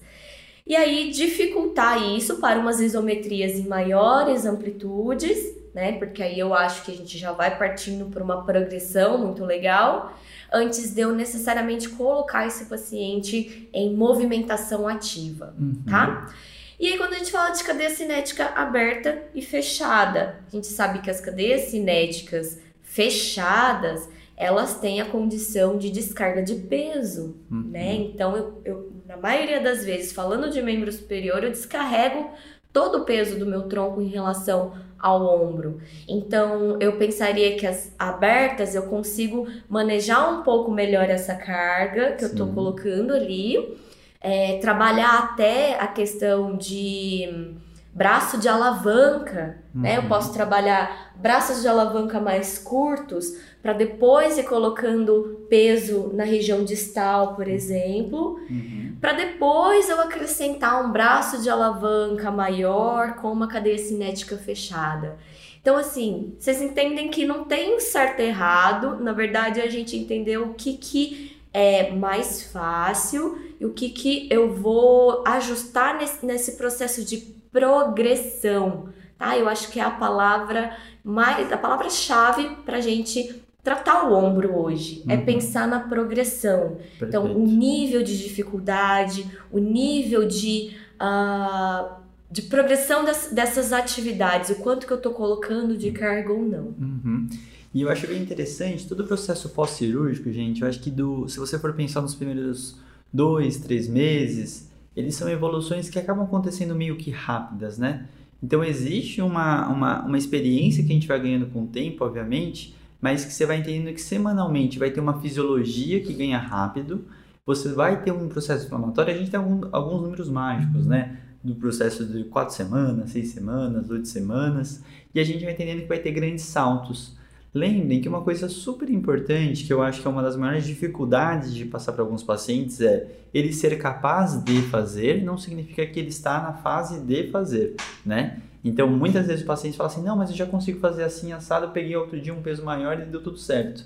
[0.66, 5.92] E aí dificultar isso para umas isometrias em maiores amplitudes, né?
[5.92, 10.16] Porque aí eu acho que a gente já vai partindo para uma progressão muito legal,
[10.50, 15.82] antes de eu necessariamente colocar esse paciente em movimentação ativa, uhum.
[15.86, 16.32] tá?
[16.78, 21.00] E aí, quando a gente fala de cadeia cinética aberta e fechada, a gente sabe
[21.00, 27.68] que as cadeias cinéticas fechadas, elas têm a condição de descarga de peso, uhum.
[27.70, 27.94] né?
[27.94, 32.30] Então, eu, eu, na maioria das vezes, falando de membro superior, eu descarrego
[32.72, 35.80] todo o peso do meu tronco em relação ao ombro.
[36.08, 42.20] Então, eu pensaria que as abertas eu consigo manejar um pouco melhor essa carga que
[42.20, 42.24] Sim.
[42.24, 43.78] eu estou colocando ali
[44.20, 47.54] é, trabalhar até a questão de
[47.94, 49.82] braço de alavanca, uhum.
[49.82, 49.96] né?
[49.96, 50.08] Eu uhum.
[50.08, 53.32] posso trabalhar braços de alavanca mais curtos
[53.62, 58.96] para depois ir colocando peso na região distal, por exemplo, uhum.
[59.00, 65.16] para depois eu acrescentar um braço de alavanca maior com uma cadeia cinética fechada.
[65.62, 70.48] Então, assim, vocês entendem que não tem certo e errado, na verdade a gente entendeu
[70.48, 76.56] o que, que é mais fácil e o que, que eu vou ajustar nesse, nesse
[76.56, 79.38] processo de progressão, tá?
[79.38, 84.58] Eu acho que é a palavra mais, a palavra-chave para a gente tratar o ombro
[84.58, 85.20] hoje, é uhum.
[85.20, 86.76] é pensar na progressão.
[86.76, 87.04] Perfeito.
[87.04, 91.94] Então, o nível de dificuldade, o nível de, uh,
[92.30, 96.74] de progressão das, dessas atividades, o quanto que eu estou colocando de carga ou não.
[96.78, 97.28] Uhum.
[97.72, 101.38] E eu acho bem interessante, todo o processo pós-cirúrgico, gente, eu acho que do, se
[101.38, 102.76] você for pensar nos primeiros
[103.12, 108.06] dois, três meses, eles são evoluções que acabam acontecendo meio que rápidas, né?
[108.42, 112.74] Então existe uma, uma, uma experiência que a gente vai ganhando com o tempo, obviamente,
[113.00, 117.04] mas que você vai entendendo que semanalmente vai ter uma fisiologia que ganha rápido,
[117.46, 121.18] você vai ter um processo inflamatório, a gente tem algum, alguns números mágicos, né?
[121.42, 124.82] Do processo de quatro semanas, seis semanas, oito semanas,
[125.14, 127.16] e a gente vai entendendo que vai ter grandes saltos.
[127.54, 131.54] Lembrem que uma coisa super importante, que eu acho que é uma das maiores dificuldades
[131.54, 136.08] de passar para alguns pacientes, é ele ser capaz de fazer, não significa que ele
[136.08, 138.40] está na fase de fazer, né?
[138.64, 141.66] Então, muitas vezes o paciente fala assim, não, mas eu já consigo fazer assim, assado,
[141.66, 143.84] eu peguei outro dia um peso maior e deu tudo certo.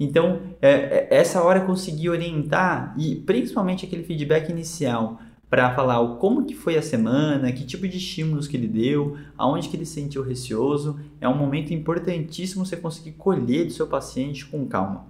[0.00, 5.20] Então, é, é, essa hora conseguir orientar, e principalmente aquele feedback inicial,
[5.56, 9.16] para falar o como que foi a semana, que tipo de estímulos que ele deu,
[9.38, 11.00] aonde que ele se sentiu receoso.
[11.18, 15.06] É um momento importantíssimo você conseguir colher do seu paciente com calma.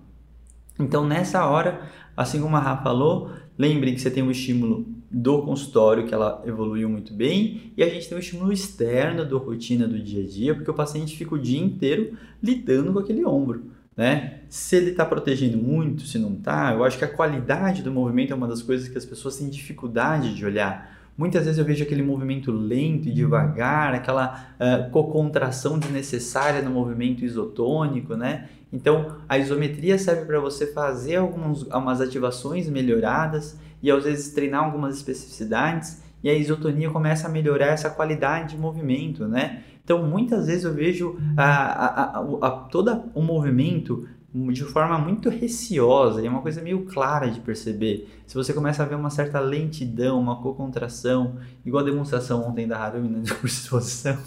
[0.78, 5.42] Então, nessa hora, assim como a Rafa falou, lembre que você tem um estímulo do
[5.42, 9.88] consultório, que ela evoluiu muito bem, e a gente tem um estímulo externo da rotina
[9.88, 13.74] do dia a dia, porque o paciente fica o dia inteiro lidando com aquele ombro
[13.96, 14.40] né?
[14.48, 18.32] Se ele está protegendo muito, se não está, eu acho que a qualidade do movimento
[18.32, 20.94] é uma das coisas que as pessoas têm dificuldade de olhar.
[21.16, 27.24] Muitas vezes eu vejo aquele movimento lento e devagar, aquela uh, cocontração desnecessária no movimento
[27.24, 28.48] isotônico, né?
[28.70, 34.64] Então, a isometria serve para você fazer algumas, algumas ativações melhoradas e às vezes treinar
[34.64, 39.62] algumas especificidades e a isotonia começa a melhorar essa qualidade de movimento, né?
[39.86, 44.04] Então, muitas vezes eu vejo a, a, a, a todo o movimento
[44.52, 48.08] de forma muito receosa e é uma coisa meio clara de perceber.
[48.26, 52.76] Se você começa a ver uma certa lentidão, uma co-contração, igual a demonstração ontem da
[52.76, 54.18] Harumi na exposição,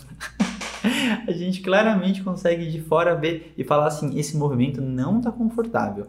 [1.28, 6.08] a gente claramente consegue de fora ver e falar assim: esse movimento não está confortável.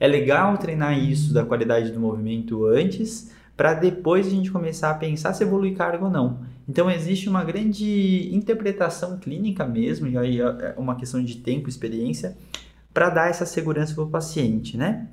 [0.00, 4.94] É legal treinar isso da qualidade do movimento antes, para depois a gente começar a
[4.94, 6.55] pensar se evoluir carga ou não.
[6.68, 12.36] Então existe uma grande interpretação clínica mesmo, e aí é uma questão de tempo, experiência,
[12.92, 15.08] para dar essa segurança para o paciente, né?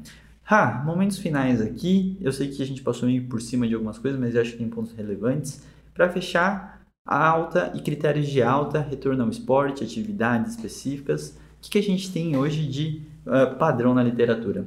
[0.86, 2.18] Momentos finais aqui.
[2.22, 4.52] Eu sei que a gente passou meio por cima de algumas coisas, mas eu acho
[4.52, 5.64] que tem pontos relevantes.
[5.94, 11.38] Para fechar, alta e critérios de alta, retorno ao esporte, atividades específicas.
[11.58, 14.66] O que, que a gente tem hoje de uh, padrão na literatura?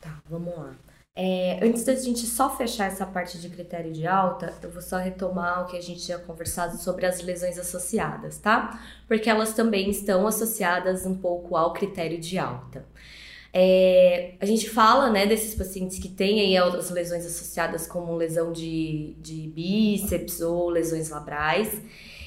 [0.00, 0.70] Tá, vamos lá.
[1.14, 4.96] É, antes da gente só fechar essa parte de critério de alta, eu vou só
[4.96, 8.80] retomar o que a gente tinha conversado sobre as lesões associadas, tá?
[9.06, 12.86] Porque elas também estão associadas um pouco ao critério de alta.
[13.52, 18.50] É, a gente fala né, desses pacientes que têm aí as lesões associadas como lesão
[18.50, 21.82] de, de bíceps ou lesões labrais.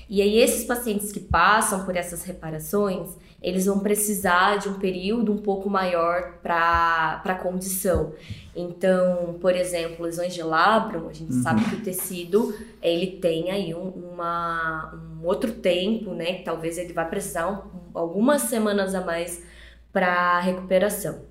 [0.07, 3.09] E aí, esses pacientes que passam por essas reparações,
[3.41, 8.13] eles vão precisar de um período um pouco maior para a condição.
[8.56, 11.43] Então, por exemplo, lesões de labrum, a gente uhum.
[11.43, 16.36] sabe que o tecido ele tem aí um, uma, um outro tempo, né?
[16.36, 17.62] Que talvez ele vai precisar um,
[17.93, 19.43] algumas semanas a mais
[19.91, 21.26] para recuperação.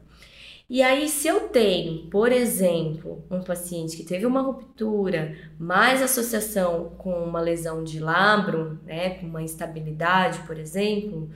[0.69, 6.95] E aí, se eu tenho, por exemplo, um paciente que teve uma ruptura, mais associação
[6.97, 11.31] com uma lesão de labrum, né, com uma instabilidade, por exemplo,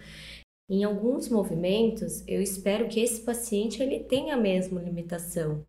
[0.68, 5.64] em alguns movimentos, eu espero que esse paciente ele tenha a mesma limitação.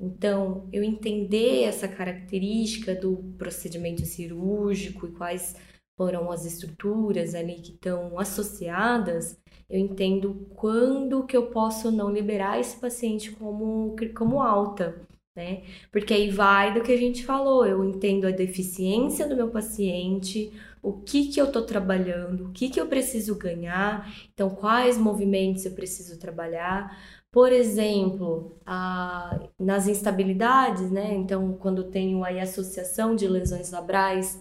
[0.00, 5.54] Então, eu entender essa característica do procedimento cirúrgico e quais
[5.96, 9.38] foram as estruturas ali que estão associadas,
[9.68, 15.62] eu entendo quando que eu posso não liberar esse paciente como, como alta, né?
[15.92, 20.50] Porque aí vai do que a gente falou, eu entendo a deficiência do meu paciente,
[20.82, 25.66] o que que eu estou trabalhando, o que que eu preciso ganhar, então quais movimentos
[25.66, 26.98] eu preciso trabalhar,
[27.32, 31.14] por exemplo, a, nas instabilidades, né?
[31.14, 34.40] Então, quando tenho aí associação de lesões labrais,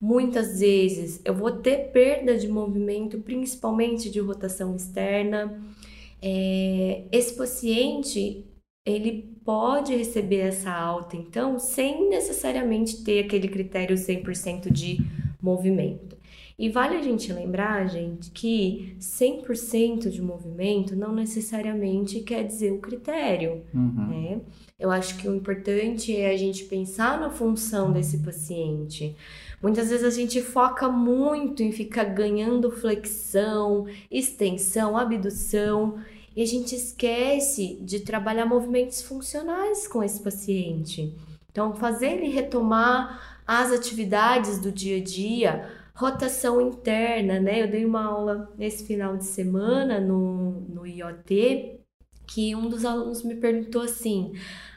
[0.00, 5.60] muitas vezes eu vou ter perda de movimento, principalmente de rotação externa.
[6.22, 8.44] É, esse paciente
[8.86, 14.98] ele pode receber essa alta, então, sem necessariamente ter aquele critério 100% de
[15.42, 16.17] movimento.
[16.58, 22.78] E vale a gente lembrar, gente, que 100% de movimento não necessariamente quer dizer o
[22.78, 24.08] critério, uhum.
[24.08, 24.40] né?
[24.76, 29.14] Eu acho que o importante é a gente pensar na função desse paciente.
[29.62, 35.98] Muitas vezes a gente foca muito em ficar ganhando flexão, extensão, abdução,
[36.34, 41.14] e a gente esquece de trabalhar movimentos funcionais com esse paciente.
[41.50, 47.62] Então, fazer ele retomar as atividades do dia a dia, rotação interna, né?
[47.62, 51.80] Eu dei uma aula nesse final de semana no, no IoT
[52.26, 54.32] que um dos alunos me perguntou assim: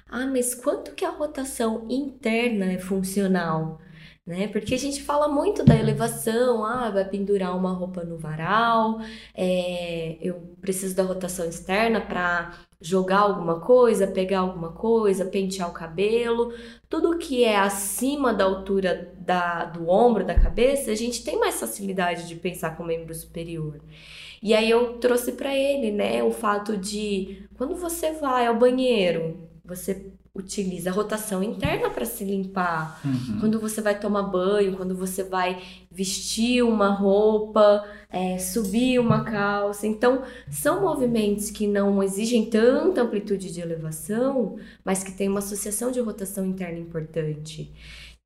[0.09, 3.79] ah, mas quanto que a rotação interna é funcional?
[4.25, 4.47] Né?
[4.47, 8.99] Porque a gente fala muito da elevação, ah, vai pendurar uma roupa no varal,
[9.35, 15.73] é, eu preciso da rotação externa para jogar alguma coisa, pegar alguma coisa, pentear o
[15.73, 16.53] cabelo,
[16.89, 21.59] tudo que é acima da altura da, do ombro, da cabeça, a gente tem mais
[21.59, 23.79] facilidade de pensar com o membro superior.
[24.41, 29.37] E aí eu trouxe para ele, né, o fato de quando você vai ao banheiro,
[29.63, 32.99] você utiliza a rotação interna para se limpar.
[33.03, 33.39] Uhum.
[33.41, 35.61] Quando você vai tomar banho, quando você vai
[35.91, 39.85] vestir uma roupa, é, subir uma calça.
[39.85, 44.55] Então, são movimentos que não exigem tanta amplitude de elevação,
[44.85, 47.69] mas que tem uma associação de rotação interna importante.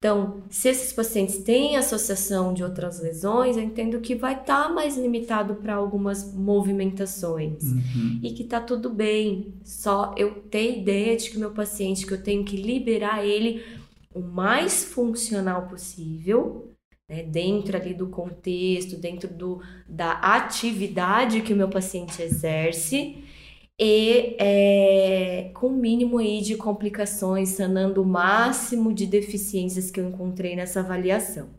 [0.05, 4.69] Então, se esses pacientes têm associação de outras lesões, eu entendo que vai estar tá
[4.69, 8.19] mais limitado para algumas movimentações uhum.
[8.21, 9.55] e que tá tudo bem.
[9.63, 13.63] Só eu ter ideia de que meu paciente, que eu tenho que liberar ele
[14.13, 16.71] o mais funcional possível,
[17.09, 23.23] né, dentro ali do contexto, dentro do, da atividade que o meu paciente exerce
[23.79, 30.07] e é, com o mínimo aí de complicações, sanando o máximo de deficiências que eu
[30.07, 31.49] encontrei nessa avaliação.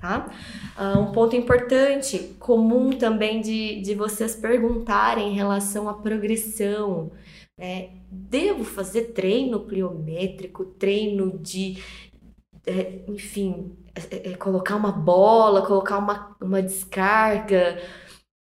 [0.00, 0.30] Tá?
[0.78, 7.12] Uh, um ponto importante, comum também de, de vocês perguntarem em relação à progressão.
[7.56, 7.90] Né?
[8.10, 11.82] Devo fazer treino pliométrico, treino de,
[12.66, 17.78] é, enfim, é, é, colocar uma bola, colocar uma, uma descarga,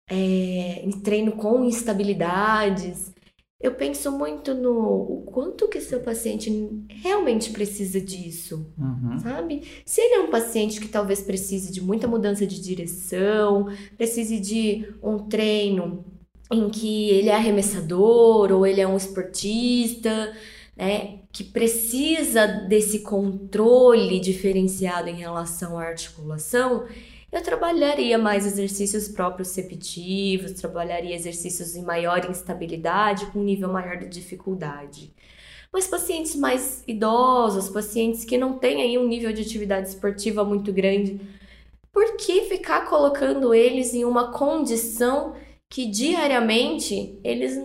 [0.09, 3.13] é, treino com instabilidades
[3.61, 6.51] eu penso muito no o quanto que seu paciente
[6.89, 9.19] realmente precisa disso, uhum.
[9.19, 9.63] sabe?
[9.85, 14.87] Se ele é um paciente que talvez precise de muita mudança de direção, precise de
[15.03, 16.05] um treino
[16.53, 20.33] em que ele é arremessador ou ele é um esportista,
[20.77, 26.87] né, que precisa desse controle diferenciado em relação à articulação,
[27.31, 34.09] eu trabalharia mais exercícios proprioceptivos, trabalharia exercícios em maior instabilidade, com um nível maior de
[34.09, 35.13] dificuldade.
[35.71, 40.73] Mas pacientes mais idosos, pacientes que não têm aí um nível de atividade esportiva muito
[40.73, 41.21] grande,
[41.93, 45.35] por que ficar colocando eles em uma condição
[45.69, 47.59] que diariamente eles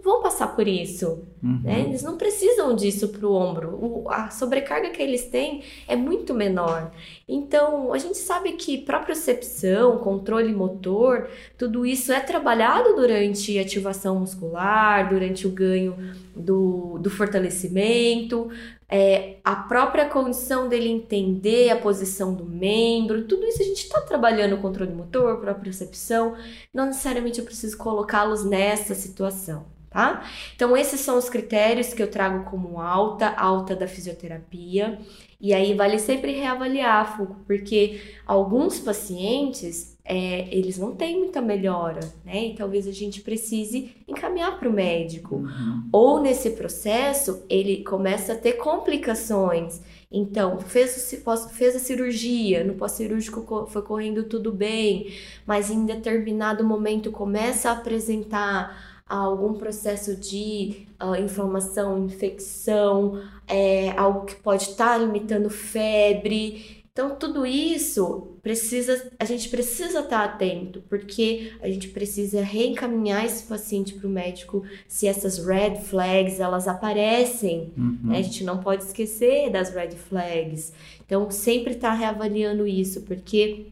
[0.00, 1.24] não vão passar por isso.
[1.42, 1.60] Uhum.
[1.62, 1.80] Né?
[1.80, 4.04] Eles não precisam disso para o ombro.
[4.08, 6.90] A sobrecarga que eles têm é muito menor.
[7.28, 15.08] Então, a gente sabe que propriocepção, controle motor, tudo isso é trabalhado durante ativação muscular,
[15.08, 15.96] durante o ganho
[16.34, 18.50] do, do fortalecimento,
[18.88, 24.00] é, a própria condição dele entender a posição do membro, tudo isso a gente está
[24.00, 26.34] trabalhando o controle motor, propriocepção,
[26.74, 30.24] não necessariamente eu preciso colocá-los nessa situação tá?
[30.54, 34.98] Então, esses são os critérios que eu trago como alta, alta da fisioterapia.
[35.40, 42.00] E aí, vale sempre reavaliar, Fuco, porque alguns pacientes, é, eles não têm muita melhora,
[42.24, 42.46] né?
[42.46, 45.36] E talvez a gente precise encaminhar para o médico.
[45.36, 45.88] Uhum.
[45.90, 49.80] Ou nesse processo, ele começa a ter complicações.
[50.12, 51.14] Então, fez,
[51.52, 55.12] fez a cirurgia, no pós-cirúrgico foi correndo tudo bem,
[55.46, 64.24] mas em determinado momento começa a apresentar algum processo de uh, inflamação, infecção, é, algo
[64.24, 66.80] que pode estar tá limitando febre.
[66.92, 73.24] Então, tudo isso precisa, a gente precisa estar tá atento, porque a gente precisa reencaminhar
[73.24, 77.72] esse paciente para o médico se essas red flags elas aparecem.
[77.76, 77.98] Uhum.
[78.04, 78.18] Né?
[78.18, 80.72] A gente não pode esquecer das red flags.
[81.04, 83.66] Então, sempre estar tá reavaliando isso, porque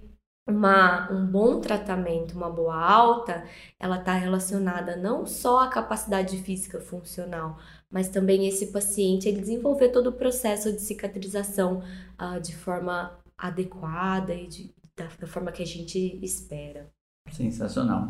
[0.48, 3.44] uma, um bom tratamento, uma boa alta,
[3.78, 7.58] ela está relacionada não só à capacidade física funcional,
[7.90, 11.82] mas também esse paciente ele desenvolver todo o processo de cicatrização
[12.18, 16.90] uh, de forma adequada e de, da, da, forma que a gente espera.
[17.30, 18.08] Sensacional.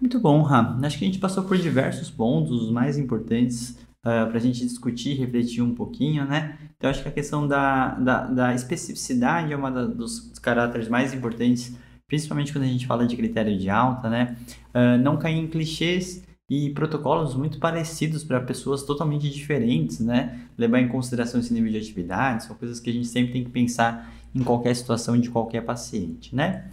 [0.00, 0.80] Muito bom, Ram.
[0.84, 4.40] Acho que a gente passou por diversos pontos, os mais importantes uh, ah, para a
[4.40, 6.58] gente discutir, refletir um pouquinho, né?
[6.76, 11.14] Então, acho que a questão da, da, da especificidade é uma da, dos caráteres mais
[11.14, 11.76] importantes,
[12.06, 14.36] principalmente quando a gente fala de critério de alta, né?
[14.74, 20.46] Uh, não cair em clichês e protocolos muito parecidos para pessoas totalmente diferentes, né?
[20.58, 23.50] Levar em consideração esse nível de atividade, são coisas que a gente sempre tem que
[23.50, 26.68] pensar em qualquer situação de qualquer paciente, né?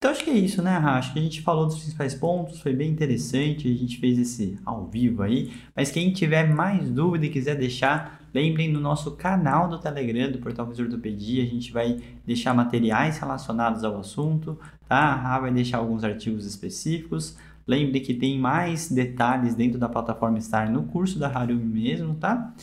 [0.00, 2.72] Então acho que é isso, né, Acho que a gente falou dos principais pontos, foi
[2.72, 5.52] bem interessante, a gente fez esse ao vivo aí.
[5.76, 10.38] Mas quem tiver mais dúvida e quiser deixar, lembrem no nosso canal do Telegram do
[10.38, 14.96] Portal Visor Ortopedia, a gente vai deixar materiais relacionados ao assunto, tá?
[14.96, 17.36] A Rá vai deixar alguns artigos específicos.
[17.66, 22.54] Lembre que tem mais detalhes dentro da plataforma Star no curso da Harumi mesmo, tá?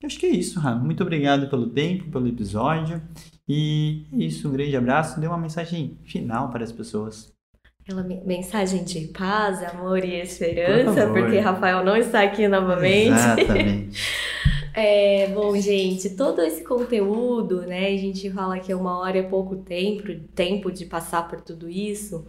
[0.00, 0.74] Eu acho que é isso, Rá.
[0.74, 3.02] Muito obrigado pelo tempo, pelo episódio.
[3.48, 5.20] E é isso, um grande abraço.
[5.20, 7.32] Dê uma mensagem final para as pessoas.
[7.80, 13.12] Aquela mensagem de paz, amor e esperança, Por porque Rafael não está aqui novamente.
[13.12, 14.02] Exatamente.
[14.74, 17.86] é, bom, gente, todo esse conteúdo, né?
[17.86, 21.68] A gente fala que é uma hora é pouco tempo, tempo de passar por tudo
[21.68, 22.26] isso.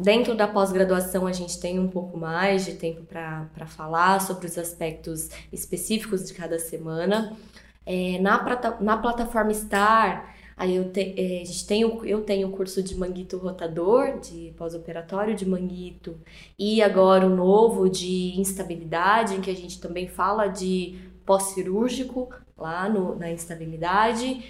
[0.00, 4.58] Dentro da pós-graduação, a gente tem um pouco mais de tempo para falar sobre os
[4.58, 7.36] aspectos específicos de cada semana.
[7.84, 12.52] É, na, na plataforma Star, aí eu, te, é, a gente tem eu tenho o
[12.52, 16.16] curso de manguito rotador, de pós-operatório de manguito,
[16.58, 22.88] e agora o novo de instabilidade, em que a gente também fala de pós-cirúrgico lá
[22.88, 24.44] no, na instabilidade.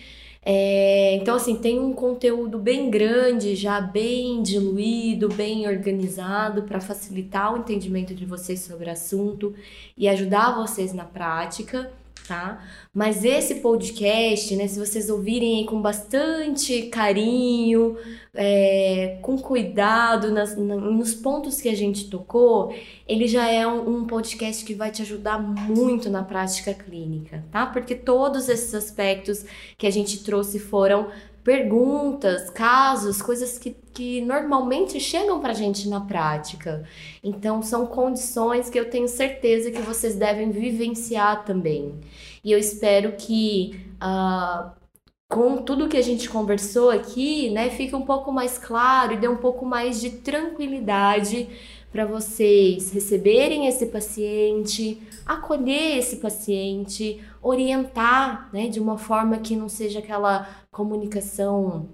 [0.44, 7.54] É, então, assim, tem um conteúdo bem grande, já bem diluído, bem organizado, para facilitar
[7.54, 9.54] o entendimento de vocês sobre o assunto
[9.96, 11.92] e ajudar vocês na prática
[12.26, 12.62] tá?
[12.94, 17.96] Mas esse podcast, né, se vocês ouvirem com bastante carinho,
[18.34, 22.74] é, com cuidado nas, nos pontos que a gente tocou,
[23.06, 27.66] ele já é um, um podcast que vai te ajudar muito na prática clínica, tá?
[27.66, 29.44] Porque todos esses aspectos
[29.76, 31.10] que a gente trouxe foram
[31.44, 36.84] perguntas, casos, coisas que, que normalmente chegam para a gente na prática.
[37.22, 42.00] Então, são condições que eu tenho certeza que vocês devem vivenciar também.
[42.44, 43.80] E eu espero que.
[44.02, 44.82] Uh,
[45.28, 49.26] com tudo que a gente conversou aqui, né, fique um pouco mais claro e dê
[49.26, 51.48] um pouco mais de tranquilidade
[51.92, 59.68] para vocês receberem esse paciente, acolher esse paciente, orientar, né, de uma forma que não
[59.68, 61.90] seja aquela comunicação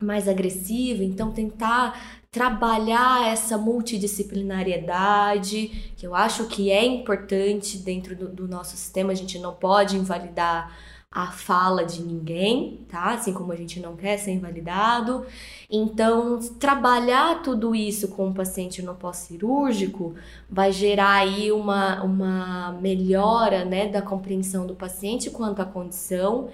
[0.00, 8.28] mais agressiva, então tentar trabalhar essa multidisciplinariedade, que eu acho que é importante dentro do,
[8.28, 10.76] do nosso sistema, a gente não pode invalidar
[11.10, 13.14] a fala de ninguém, tá?
[13.14, 15.26] Assim como a gente não quer ser invalidado.
[15.70, 20.14] Então, trabalhar tudo isso com o paciente no pós-cirúrgico
[20.50, 26.50] vai gerar aí uma, uma melhora, né, da compreensão do paciente quanto à condição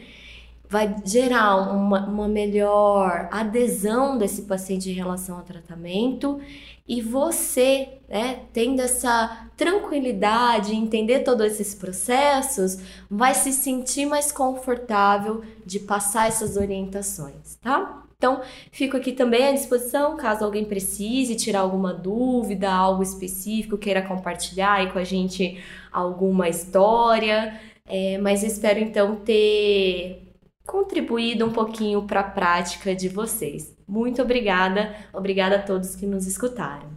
[0.69, 6.41] vai gerar uma, uma melhor adesão desse paciente em relação ao tratamento
[6.87, 12.79] e você, né, tendo essa tranquilidade, entender todos esses processos,
[13.11, 18.03] vai se sentir mais confortável de passar essas orientações, tá?
[18.17, 24.01] Então, fico aqui também à disposição caso alguém precise tirar alguma dúvida, algo específico, queira
[24.01, 25.63] compartilhar aí com a gente
[25.93, 27.61] alguma história.
[27.87, 30.33] É, mas espero então ter
[30.67, 33.74] contribuído um pouquinho para a prática de vocês.
[33.87, 36.89] Muito obrigada, obrigada a todos que nos escutaram.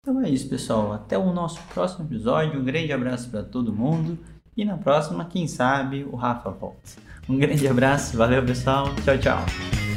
[0.00, 0.92] Então é isso, pessoal.
[0.92, 2.60] Até o nosso próximo episódio.
[2.60, 4.18] Um grande abraço para todo mundo
[4.56, 6.80] e na próxima, quem sabe, o Rafa volta.
[7.28, 9.87] Um grande abraço, valeu pessoal, tchau, tchau.